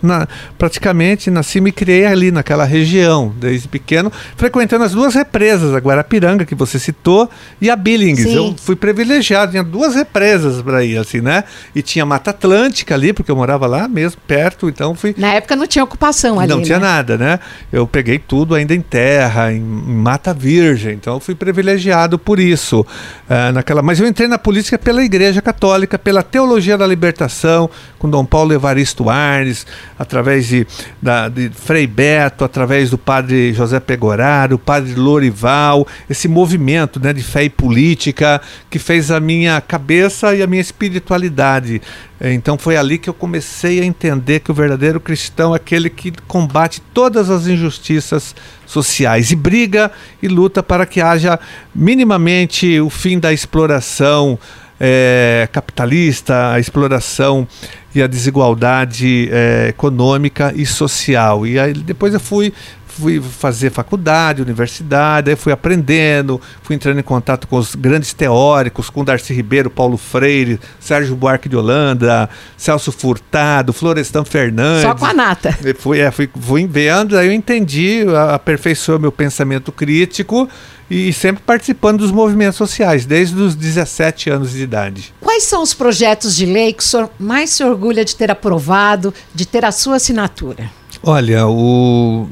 Na, 0.03 0.27
praticamente 0.59 1.31
nasci 1.31 1.59
e 1.59 1.61
me 1.61 1.73
criei 1.73 2.07
ali 2.07 2.31
naquela 2.31 2.65
região, 2.65 3.33
desde 3.37 3.69
pequeno, 3.69 4.13
frequentando 4.37 4.85
as 4.85 4.93
duas 4.93 5.15
represas, 5.15 5.75
a 5.75 5.79
Guarapiranga, 5.79 6.45
que 6.45 6.55
você 6.55 6.79
citou, 6.79 7.29
e 7.61 7.71
a 7.71 7.77
Billings. 7.77 8.23
Sim. 8.23 8.35
Eu 8.35 8.55
fui 8.57 8.77
privilegiado, 8.77 9.53
tinha 9.53 9.65
duas 9.65 9.95
represas 9.95 10.63
para 10.63 10.85
ir, 10.85 10.99
assim, 10.99 11.21
né? 11.21 11.45
E 11.75 11.83
tinha 11.83 12.05
Mata 12.07 12.31
Atlântica 12.31 12.95
ali, 12.95 13.13
porque 13.13 13.31
eu 13.31 13.37
morava 13.37 13.67
lá 13.67 13.89
mesmo, 13.89 14.21
perto, 14.27 14.69
então 14.69 14.95
fui... 14.95 15.15
Na 15.17 15.33
época 15.33 15.57
não 15.57 15.67
tinha 15.67 15.85
ocupação 15.85 16.39
ali, 16.39 16.49
Não 16.49 16.59
né? 16.59 16.65
tinha 16.65 16.79
nada, 16.79 17.17
né? 17.17 17.41
Eu 17.73 17.87
peguei 17.87 18.19
tudo 18.19 18.55
ainda 18.55 18.75
em 18.75 18.81
terra, 18.81 19.53
em, 19.53 19.57
em 19.57 19.95
Mata 19.95 20.33
Virgem, 20.33 20.95
então 20.95 21.15
eu 21.15 21.21
fui 21.21 21.35
privilegiado 21.35 22.19
por 22.19 22.39
isso 22.39 22.60
isso. 22.61 22.81
Uh, 22.81 23.53
naquela, 23.53 23.83
mas 23.83 23.99
eu 23.99 24.07
entrei 24.07 24.29
na 24.29 24.39
política 24.39 24.79
pela 24.79 25.03
Igreja 25.03 25.41
Católica, 25.41 25.99
pela 25.99 26.23
teologia 26.23 26.77
da 26.77 26.87
libertação, 26.87 27.71
com 27.99 28.09
Dom 28.09 28.25
Paulo 28.25 28.53
Evaristo 28.53 29.09
Arnes, 29.09 29.67
através 29.99 30.47
de, 30.47 30.67
da, 31.01 31.29
de 31.29 31.51
Frei 31.51 31.87
Beto, 31.87 32.45
através 32.45 32.91
do 32.91 32.99
padre 32.99 33.53
José 33.55 33.81
Pegoraro, 33.81 34.57
o 34.57 34.59
padre 34.59 34.95
Lorival, 34.95 35.87
esse 36.09 36.29
movimento 36.29 37.01
né, 37.01 37.13
de 37.13 37.23
fé 37.23 37.45
e 37.45 37.51
política 37.51 38.41
que 38.69 38.79
fez 38.79 39.11
a 39.11 39.19
minha 39.19 39.61
cabeça 39.61 40.35
e 40.35 40.43
a 40.43 40.47
minha 40.47 40.61
espiritualidade. 40.61 41.81
Então 42.21 42.59
foi 42.59 42.77
ali 42.77 42.99
que 42.99 43.09
eu 43.09 43.15
comecei 43.15 43.81
a 43.81 43.85
entender 43.85 44.41
que 44.41 44.51
o 44.51 44.55
verdadeiro 44.55 45.01
cristão 45.01 45.55
é 45.55 45.57
aquele 45.57 45.89
que 45.89 46.13
combate 46.29 46.83
todas 46.93 47.31
as 47.31 47.47
injustiças 47.47 48.35
sociais 48.67 49.31
e 49.31 49.37
briga 49.37 49.91
e 50.23 50.29
luta 50.29 50.63
para 50.63 50.85
que 50.85 51.01
haja 51.01 51.41
minimamente 51.75 52.79
o 52.79 52.91
fim 52.91 53.19
da 53.19 53.33
exploração 53.33 54.39
é, 54.79 55.49
capitalista, 55.53 56.53
a 56.53 56.61
exploração 56.61 57.49
e 57.95 58.03
a 58.03 58.07
desigualdade 58.07 59.29
é, 59.31 59.69
econômica 59.69 60.53
e 60.55 60.65
social. 60.65 61.47
E 61.47 61.59
aí 61.59 61.73
depois 61.73 62.15
eu 62.15 62.21
fui 62.21 62.53
fui 63.01 63.21
fazer 63.21 63.71
faculdade, 63.71 64.43
universidade, 64.43 65.31
aí 65.31 65.37
fui 65.37 65.53
aprendendo, 65.53 66.41
fui 66.63 66.77
entrando 66.77 67.01
em 67.01 67.03
contato 67.03 67.49
com 67.49 67.57
os 67.57 67.75
grandes 67.75 68.13
teóricos, 68.13 68.91
com 68.91 69.05
Darcy 69.05 69.33
Ribeiro, 69.33 69.71
Paulo 69.71 69.97
Freire, 69.97 70.61
Sérgio 70.79 71.17
Buarque 71.17 71.49
de 71.49 71.57
Holanda, 71.57 72.29
Celso 72.57 72.93
Furtado, 72.93 73.73
Florestan 73.73 74.25
Fernandes. 74.25 74.83
Só 74.83 74.95
com 74.95 75.07
a 75.07 75.15
nata. 75.15 75.57
Fui, 75.79 75.99
é, 75.99 76.11
fui, 76.11 76.29
fui 76.41 76.67
vendo, 76.67 77.17
aí 77.17 77.29
eu 77.29 77.33
entendi, 77.33 78.05
aperfeiçoou 78.33 78.99
meu 78.99 79.11
pensamento 79.11 79.73
crítico 79.73 80.49
e 80.91 81.13
sempre 81.13 81.43
participando 81.47 81.99
dos 82.01 82.11
movimentos 82.11 82.57
sociais, 82.57 83.07
desde 83.07 83.41
os 83.41 83.55
17 83.55 84.29
anos 84.29 84.51
de 84.51 84.63
idade. 84.63 85.15
Quais 85.21 85.45
são 85.45 85.63
os 85.63 85.73
projetos 85.73 86.35
de 86.35 86.45
lei 86.45 86.73
que 86.73 86.83
o 86.83 86.87
senhor 86.87 87.09
mais 87.19 87.51
se 87.51 87.63
orgulha 87.63 88.05
de 88.05 88.17
ter 88.17 88.31
aprovado, 88.31 89.15
de 89.33 89.47
ter 89.47 89.65
a 89.65 89.71
sua 89.71 89.97
assinatura? 89.97 90.71
Olha, 91.03 91.47
o 91.47 92.29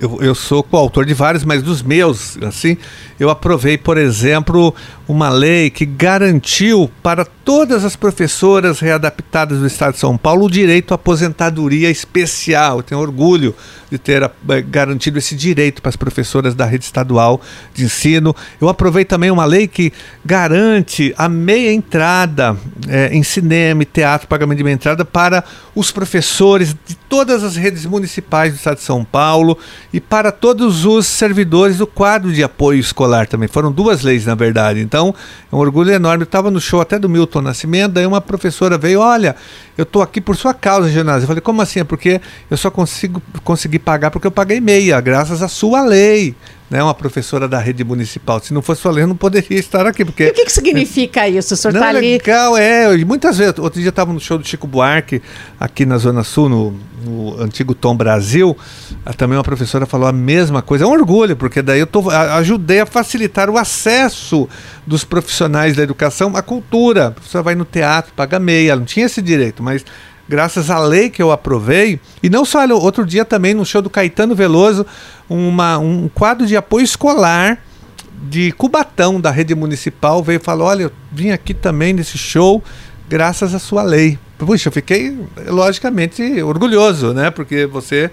eu, 0.00 0.18
eu 0.20 0.34
sou 0.34 0.62
coautor 0.62 1.04
de 1.04 1.14
vários, 1.14 1.44
mas 1.44 1.62
dos 1.62 1.82
meus, 1.82 2.36
assim, 2.42 2.76
eu 3.18 3.30
aprovei, 3.30 3.78
por 3.78 3.96
exemplo, 3.96 4.74
uma 5.08 5.28
lei 5.28 5.70
que 5.70 5.86
garantiu 5.86 6.90
para 7.02 7.24
todas 7.24 7.84
as 7.84 7.94
professoras 7.94 8.80
readaptadas 8.80 9.60
do 9.60 9.66
Estado 9.66 9.94
de 9.94 10.00
São 10.00 10.16
Paulo 10.16 10.46
o 10.46 10.50
direito 10.50 10.92
à 10.92 10.96
aposentadoria 10.96 11.90
especial. 11.90 12.78
Eu 12.78 12.82
tenho 12.82 13.00
orgulho 13.00 13.54
de 13.90 13.98
ter 13.98 14.22
eh, 14.22 14.62
garantido 14.62 15.18
esse 15.18 15.34
direito 15.34 15.80
para 15.80 15.90
as 15.90 15.96
professoras 15.96 16.54
da 16.54 16.64
rede 16.64 16.84
estadual 16.84 17.40
de 17.72 17.84
ensino. 17.84 18.34
Eu 18.60 18.68
aprovei 18.68 19.04
também 19.04 19.30
uma 19.30 19.44
lei 19.44 19.68
que 19.68 19.92
garante 20.24 21.14
a 21.16 21.28
meia 21.28 21.72
entrada 21.72 22.56
é, 22.88 23.10
em 23.12 23.22
cinema 23.22 23.82
e 23.82 23.86
teatro, 23.86 24.26
pagamento 24.26 24.58
de 24.58 24.64
meia 24.64 24.74
entrada 24.74 25.04
para 25.04 25.44
os 25.74 25.92
professores 25.92 26.74
de 26.84 26.96
todas 27.08 27.44
as 27.44 27.54
redes 27.54 27.86
municipais 27.86 28.52
do 28.52 28.56
Estado 28.56 28.78
de 28.78 28.82
São 28.82 29.04
Paulo 29.04 29.56
e 29.96 30.00
para 30.00 30.30
todos 30.30 30.84
os 30.84 31.06
servidores 31.06 31.78
do 31.78 31.86
quadro 31.86 32.30
de 32.30 32.42
apoio 32.44 32.78
escolar 32.78 33.26
também. 33.26 33.48
Foram 33.48 33.72
duas 33.72 34.02
leis, 34.02 34.26
na 34.26 34.34
verdade. 34.34 34.78
Então, 34.78 35.14
é 35.50 35.56
um 35.56 35.58
orgulho 35.58 35.90
enorme. 35.90 36.20
Eu 36.20 36.26
estava 36.26 36.50
no 36.50 36.60
show 36.60 36.82
até 36.82 36.98
do 36.98 37.08
Milton 37.08 37.40
Nascimento, 37.40 37.92
daí 37.92 38.04
uma 38.04 38.20
professora 38.20 38.76
veio, 38.76 39.00
olha, 39.00 39.34
eu 39.74 39.84
estou 39.84 40.02
aqui 40.02 40.20
por 40.20 40.36
sua 40.36 40.52
causa, 40.52 40.90
Genásio. 40.90 41.22
Eu 41.22 41.28
falei, 41.28 41.40
como 41.40 41.62
assim? 41.62 41.80
É 41.80 41.84
porque 41.84 42.20
eu 42.50 42.58
só 42.58 42.70
consigo 42.70 43.22
consegui 43.42 43.78
pagar 43.78 44.10
porque 44.10 44.26
eu 44.26 44.30
paguei 44.30 44.60
meia, 44.60 45.00
graças 45.00 45.42
à 45.42 45.48
sua 45.48 45.80
lei 45.80 46.34
né, 46.68 46.82
uma 46.82 46.94
professora 46.94 47.46
da 47.46 47.58
rede 47.58 47.84
municipal. 47.84 48.40
Se 48.40 48.52
não 48.52 48.60
fosse 48.60 48.82
sua 48.82 48.90
lei, 48.90 49.04
eu 49.04 49.08
não 49.08 49.16
poderia 49.16 49.58
estar 49.58 49.86
aqui. 49.86 50.04
Porque, 50.04 50.24
e 50.24 50.30
o 50.30 50.34
que, 50.34 50.44
que 50.44 50.52
significa 50.52 51.28
isso? 51.28 51.54
O 51.54 51.56
senhor 51.56 51.74
está 51.74 51.88
ali. 51.88 52.12
Legal, 52.12 52.56
é. 52.56 52.96
Muitas 53.04 53.38
vezes, 53.38 53.58
outro 53.58 53.80
dia 53.80 53.90
estava 53.90 54.12
no 54.12 54.18
show 54.18 54.36
do 54.36 54.46
Chico 54.46 54.66
Buarque, 54.66 55.22
aqui 55.60 55.86
na 55.86 55.96
Zona 55.98 56.24
Sul, 56.24 56.48
no, 56.48 56.74
no 57.04 57.40
antigo 57.40 57.74
Tom 57.74 57.96
Brasil. 57.96 58.56
Também 59.16 59.38
uma 59.38 59.44
professora 59.44 59.86
falou 59.86 60.08
a 60.08 60.12
mesma 60.12 60.60
coisa. 60.60 60.84
É 60.84 60.86
um 60.86 60.92
orgulho, 60.92 61.36
porque 61.36 61.62
daí 61.62 61.80
eu 61.80 61.86
tô, 61.86 62.10
ajudei 62.10 62.80
a 62.80 62.86
facilitar 62.86 63.48
o 63.48 63.56
acesso 63.56 64.48
dos 64.86 65.04
profissionais 65.04 65.76
da 65.76 65.82
educação 65.82 66.36
à 66.36 66.42
cultura. 66.42 67.08
A 67.08 67.10
professora 67.12 67.44
vai 67.44 67.54
no 67.54 67.64
teatro, 67.64 68.12
paga 68.14 68.40
meia, 68.40 68.72
ela 68.72 68.80
não 68.80 68.86
tinha 68.86 69.06
esse 69.06 69.22
direito, 69.22 69.62
mas 69.62 69.84
graças 70.28 70.70
à 70.70 70.78
lei 70.78 71.10
que 71.10 71.22
eu 71.22 71.30
aprovei. 71.30 72.00
E 72.22 72.28
não 72.28 72.44
só, 72.44 72.66
outro 72.68 73.04
dia 73.04 73.24
também 73.24 73.54
no 73.54 73.64
show 73.64 73.82
do 73.82 73.90
Caetano 73.90 74.34
Veloso, 74.34 74.86
uma, 75.28 75.78
um 75.78 76.08
quadro 76.08 76.46
de 76.46 76.56
apoio 76.56 76.84
escolar 76.84 77.58
de 78.28 78.52
Cubatão, 78.52 79.20
da 79.20 79.30
rede 79.30 79.54
municipal, 79.54 80.22
veio 80.22 80.38
e 80.38 80.42
falou: 80.42 80.68
Olha, 80.68 80.84
eu 80.84 80.92
vim 81.12 81.30
aqui 81.30 81.54
também 81.54 81.92
nesse 81.92 82.16
show, 82.18 82.62
graças 83.08 83.54
à 83.54 83.58
sua 83.58 83.82
lei. 83.82 84.18
puxa, 84.38 84.68
eu 84.68 84.72
fiquei 84.72 85.18
logicamente 85.46 86.42
orgulhoso, 86.42 87.12
né? 87.12 87.30
Porque 87.30 87.66
você 87.66 88.10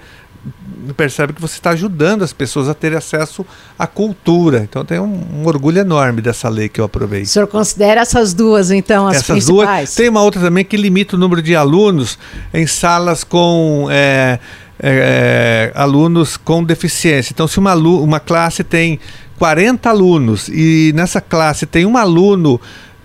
percebe 0.96 1.34
que 1.34 1.42
você 1.42 1.56
está 1.56 1.72
ajudando 1.72 2.24
as 2.24 2.34
pessoas 2.34 2.68
a 2.68 2.74
ter 2.74 2.96
acesso 2.96 3.46
à 3.80 3.88
cultura. 3.88 4.60
Então 4.60 4.84
tem 4.84 5.00
um, 5.00 5.42
um, 5.42 5.48
orgulho 5.48 5.80
enorme 5.80 6.22
dessa 6.22 6.50
lei 6.50 6.68
que 6.68 6.82
eu 6.82 6.86
aprovei. 6.86 7.22
O 7.22 7.26
senhor 7.26 7.48
considera 7.48 8.02
essas 8.02 8.34
duas, 8.34 8.72
então, 8.72 9.08
as 9.08 9.18
essas 9.18 9.28
principais? 9.28 9.90
Duas. 9.90 9.96
Tem 9.96 10.10
uma 10.10 10.22
outra 10.22 10.42
também 10.42 10.66
que 10.66 10.76
limita 10.76 11.16
o 11.16 11.20
número 11.20 11.42
de 11.42 11.56
alunos 11.56 12.18
em 12.54 12.68
salas 12.68 13.24
com 13.24 13.88
é, 13.90 14.40
é, 14.80 15.72
alunos 15.76 16.36
com 16.36 16.64
deficiência. 16.64 17.32
Então, 17.32 17.48
se 17.48 17.60
uma, 17.60 17.74
uma 17.76 18.20
classe 18.20 18.64
tem 18.64 19.00
40 19.38 19.90
alunos 19.90 20.48
e 20.50 20.92
nessa 20.96 21.22
classe 21.22 21.66
tem 21.66 21.86
um 21.86 21.98
aluno 21.98 22.60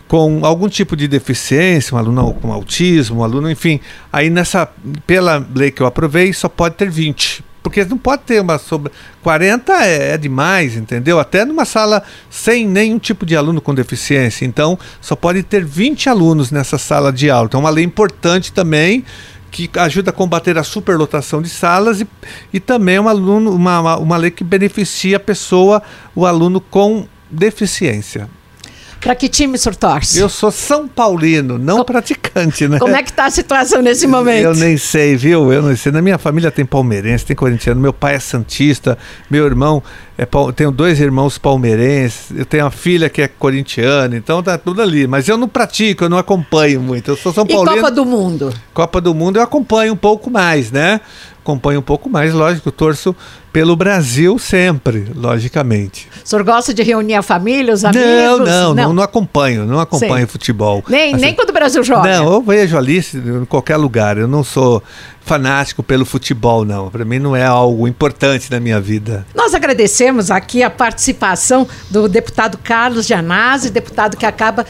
com 0.08 0.44
algum 0.44 0.68
tipo 0.68 0.96
de 0.96 1.06
deficiência, 1.06 1.94
um 1.94 1.98
aluno 1.98 2.34
com 2.34 2.50
autismo, 2.50 3.20
um 3.20 3.22
aluno, 3.24 3.50
enfim, 3.50 3.78
aí 4.10 4.30
nessa, 4.30 4.66
pela 5.06 5.46
lei 5.54 5.70
que 5.70 5.82
eu 5.82 5.86
aprovei, 5.86 6.32
só 6.32 6.48
pode 6.48 6.76
ter 6.76 6.90
20. 6.90 7.44
Porque 7.62 7.84
não 7.84 7.98
pode 7.98 8.22
ter 8.22 8.40
uma 8.40 8.56
sobre. 8.56 8.90
40 9.22 9.72
é, 9.84 10.14
é 10.14 10.16
demais, 10.16 10.74
entendeu? 10.74 11.20
Até 11.20 11.44
numa 11.44 11.66
sala 11.66 12.02
sem 12.30 12.66
nenhum 12.66 12.98
tipo 12.98 13.26
de 13.26 13.36
aluno 13.36 13.60
com 13.60 13.74
deficiência. 13.74 14.46
Então, 14.46 14.78
só 15.02 15.14
pode 15.14 15.42
ter 15.42 15.64
20 15.64 16.08
alunos 16.08 16.50
nessa 16.50 16.78
sala 16.78 17.12
de 17.12 17.28
aula. 17.28 17.46
Então, 17.46 17.60
é 17.60 17.64
uma 17.64 17.70
lei 17.70 17.84
importante 17.84 18.52
também 18.52 19.04
que 19.50 19.68
ajuda 19.76 20.10
a 20.10 20.12
combater 20.12 20.56
a 20.56 20.62
superlotação 20.62 21.42
de 21.42 21.48
salas 21.48 22.00
e, 22.00 22.06
e 22.52 22.60
também 22.60 22.96
é 22.96 23.00
uma, 23.00 23.10
aluno, 23.10 23.54
uma, 23.54 23.96
uma 23.98 24.16
lei 24.16 24.30
que 24.30 24.44
beneficia 24.44 25.16
a 25.18 25.20
pessoa, 25.20 25.82
o 26.14 26.24
aluno 26.24 26.60
com 26.60 27.06
deficiência. 27.30 28.28
Para 29.00 29.14
que 29.14 29.28
time 29.28 29.54
o 29.54 29.58
senhor 29.58 29.76
torce? 29.76 30.18
Eu 30.18 30.28
sou 30.28 30.50
São 30.50 30.88
Paulino, 30.88 31.56
não 31.56 31.84
praticante, 31.84 32.66
né? 32.66 32.78
Como 32.78 32.94
é 32.94 33.02
que 33.02 33.10
está 33.10 33.26
a 33.26 33.30
situação 33.30 33.80
nesse 33.80 34.06
momento? 34.06 34.44
Eu 34.44 34.54
nem 34.54 34.76
sei, 34.76 35.16
viu? 35.16 35.52
Eu 35.52 35.62
não 35.62 35.76
sei. 35.76 35.92
Na 35.92 36.02
minha 36.02 36.18
família 36.18 36.50
tem 36.50 36.64
palmeirense, 36.64 37.24
tem 37.24 37.36
corintiano, 37.36 37.80
meu 37.80 37.92
pai 37.92 38.16
é 38.16 38.18
santista, 38.18 38.98
meu 39.30 39.46
irmão 39.46 39.82
é 40.16 40.26
tenho 40.56 40.72
dois 40.72 40.98
irmãos 40.98 41.38
palmeirenses, 41.38 42.32
eu 42.34 42.44
tenho 42.44 42.64
uma 42.64 42.72
filha 42.72 43.08
que 43.08 43.22
é 43.22 43.28
corintiana, 43.28 44.16
então 44.16 44.42
tá 44.42 44.58
tudo 44.58 44.82
ali. 44.82 45.06
Mas 45.06 45.28
eu 45.28 45.36
não 45.36 45.48
pratico, 45.48 46.04
eu 46.04 46.08
não 46.08 46.18
acompanho 46.18 46.80
muito. 46.80 47.12
Eu 47.12 47.16
sou 47.16 47.32
São 47.32 47.46
Paulino. 47.46 47.72
E 47.72 47.76
Copa 47.76 47.90
do 47.92 48.04
Mundo? 48.04 48.54
Copa 48.74 49.00
do 49.00 49.14
Mundo 49.14 49.36
eu 49.36 49.42
acompanho 49.42 49.92
um 49.92 49.96
pouco 49.96 50.28
mais, 50.28 50.72
né? 50.72 51.00
Acompanho 51.40 51.78
um 51.78 51.82
pouco 51.82 52.10
mais, 52.10 52.34
lógico, 52.34 52.72
torço 52.72 53.14
pelo 53.52 53.76
Brasil 53.76 54.38
sempre, 54.38 55.06
logicamente. 55.14 56.08
O 56.24 56.28
senhor 56.28 56.44
gosta 56.44 56.72
de 56.74 56.82
reunir 56.82 57.14
a 57.14 57.22
família, 57.22 57.72
os 57.72 57.84
amigos? 57.84 58.04
Não, 58.04 58.38
não, 58.38 58.74
não, 58.74 58.92
não 58.92 59.02
acompanho, 59.02 59.64
não 59.64 59.80
acompanho 59.80 60.26
Sim. 60.26 60.32
futebol. 60.32 60.84
Nem, 60.88 61.14
assim, 61.14 61.20
nem 61.20 61.34
quando 61.34 61.50
o 61.50 61.52
Brasil 61.52 61.82
joga? 61.82 62.08
Não, 62.18 62.32
eu 62.32 62.42
vejo 62.42 62.76
ali 62.76 62.98
em 62.98 63.44
qualquer 63.44 63.76
lugar, 63.76 64.18
eu 64.18 64.28
não 64.28 64.44
sou 64.44 64.82
fanático 65.28 65.82
pelo 65.82 66.06
futebol, 66.06 66.64
não. 66.64 66.90
Para 66.90 67.04
mim 67.04 67.18
não 67.18 67.36
é 67.36 67.44
algo 67.44 67.86
importante 67.86 68.50
na 68.50 68.58
minha 68.58 68.80
vida. 68.80 69.26
Nós 69.34 69.54
agradecemos 69.54 70.30
aqui 70.30 70.62
a 70.62 70.70
participação 70.70 71.68
do 71.90 72.08
deputado 72.08 72.56
Carlos 72.56 73.06
Gianazzi, 73.06 73.68
deputado 73.68 74.16
que 74.16 74.24
acaba 74.24 74.64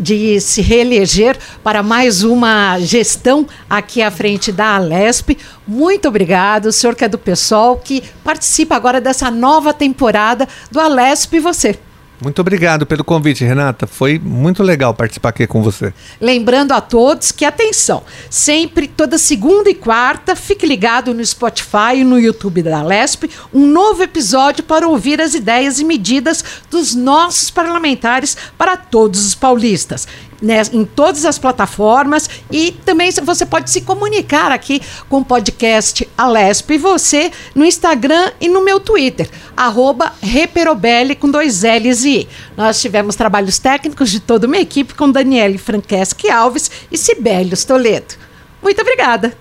de 0.00 0.40
se 0.40 0.62
reeleger 0.62 1.36
para 1.62 1.82
mais 1.82 2.24
uma 2.24 2.78
gestão 2.80 3.46
aqui 3.68 4.00
à 4.00 4.10
frente 4.10 4.50
da 4.50 4.76
Alesp. 4.76 5.36
Muito 5.66 6.08
obrigado, 6.08 6.66
o 6.66 6.72
senhor 6.72 6.96
que 6.96 7.04
é 7.04 7.08
do 7.08 7.18
PSOL, 7.18 7.76
que 7.76 8.02
participa 8.28 8.76
agora 8.76 9.00
dessa 9.00 9.30
nova 9.30 9.72
temporada 9.72 10.46
do 10.70 10.78
Alesp 10.78 11.32
e 11.32 11.40
você. 11.40 11.78
Muito 12.20 12.40
obrigado 12.40 12.84
pelo 12.84 13.02
convite, 13.02 13.42
Renata. 13.42 13.86
Foi 13.86 14.18
muito 14.18 14.62
legal 14.62 14.92
participar 14.92 15.30
aqui 15.30 15.46
com 15.46 15.62
você. 15.62 15.94
Lembrando 16.20 16.72
a 16.72 16.80
todos 16.80 17.32
que, 17.32 17.46
atenção, 17.46 18.02
sempre 18.28 18.86
toda 18.86 19.16
segunda 19.16 19.70
e 19.70 19.74
quarta, 19.74 20.36
fique 20.36 20.66
ligado 20.66 21.14
no 21.14 21.24
Spotify 21.24 21.94
e 21.96 22.04
no 22.04 22.18
YouTube 22.18 22.60
da 22.60 22.82
Lesp, 22.82 23.30
um 23.54 23.66
novo 23.66 24.02
episódio 24.02 24.62
para 24.62 24.86
ouvir 24.86 25.22
as 25.22 25.32
ideias 25.32 25.78
e 25.78 25.84
medidas 25.84 26.44
dos 26.70 26.94
nossos 26.94 27.50
parlamentares 27.50 28.36
para 28.58 28.76
todos 28.76 29.24
os 29.24 29.34
paulistas 29.34 30.06
né, 30.40 30.62
em 30.72 30.84
todas 30.84 31.24
as 31.24 31.38
plataformas 31.38 32.28
e 32.50 32.72
também 32.84 33.10
você 33.22 33.44
pode 33.44 33.70
se 33.70 33.80
comunicar 33.80 34.52
aqui 34.52 34.80
com 35.08 35.18
o 35.18 35.24
podcast 35.24 36.08
Alesp 36.16 36.70
e 36.74 36.78
você 36.78 37.30
no 37.54 37.64
Instagram 37.64 38.32
e 38.40 38.48
no 38.48 38.64
meu 38.64 38.80
Twitter, 38.80 39.28
arroba 39.56 40.12
Reperobelli 40.22 41.14
com 41.14 41.30
dois 41.30 41.62
L's 41.62 42.04
e 42.04 42.20
I. 42.20 42.28
Nós 42.56 42.80
tivemos 42.80 43.16
trabalhos 43.16 43.58
técnicos 43.58 44.10
de 44.10 44.20
toda 44.20 44.46
uma 44.46 44.58
equipe 44.58 44.94
com 44.94 45.10
Daniele 45.10 45.58
Franceschi 45.58 46.30
Alves 46.30 46.70
e 46.90 46.96
Sibelius 46.96 47.64
Toledo. 47.64 48.14
Muito 48.62 48.80
obrigada! 48.80 49.36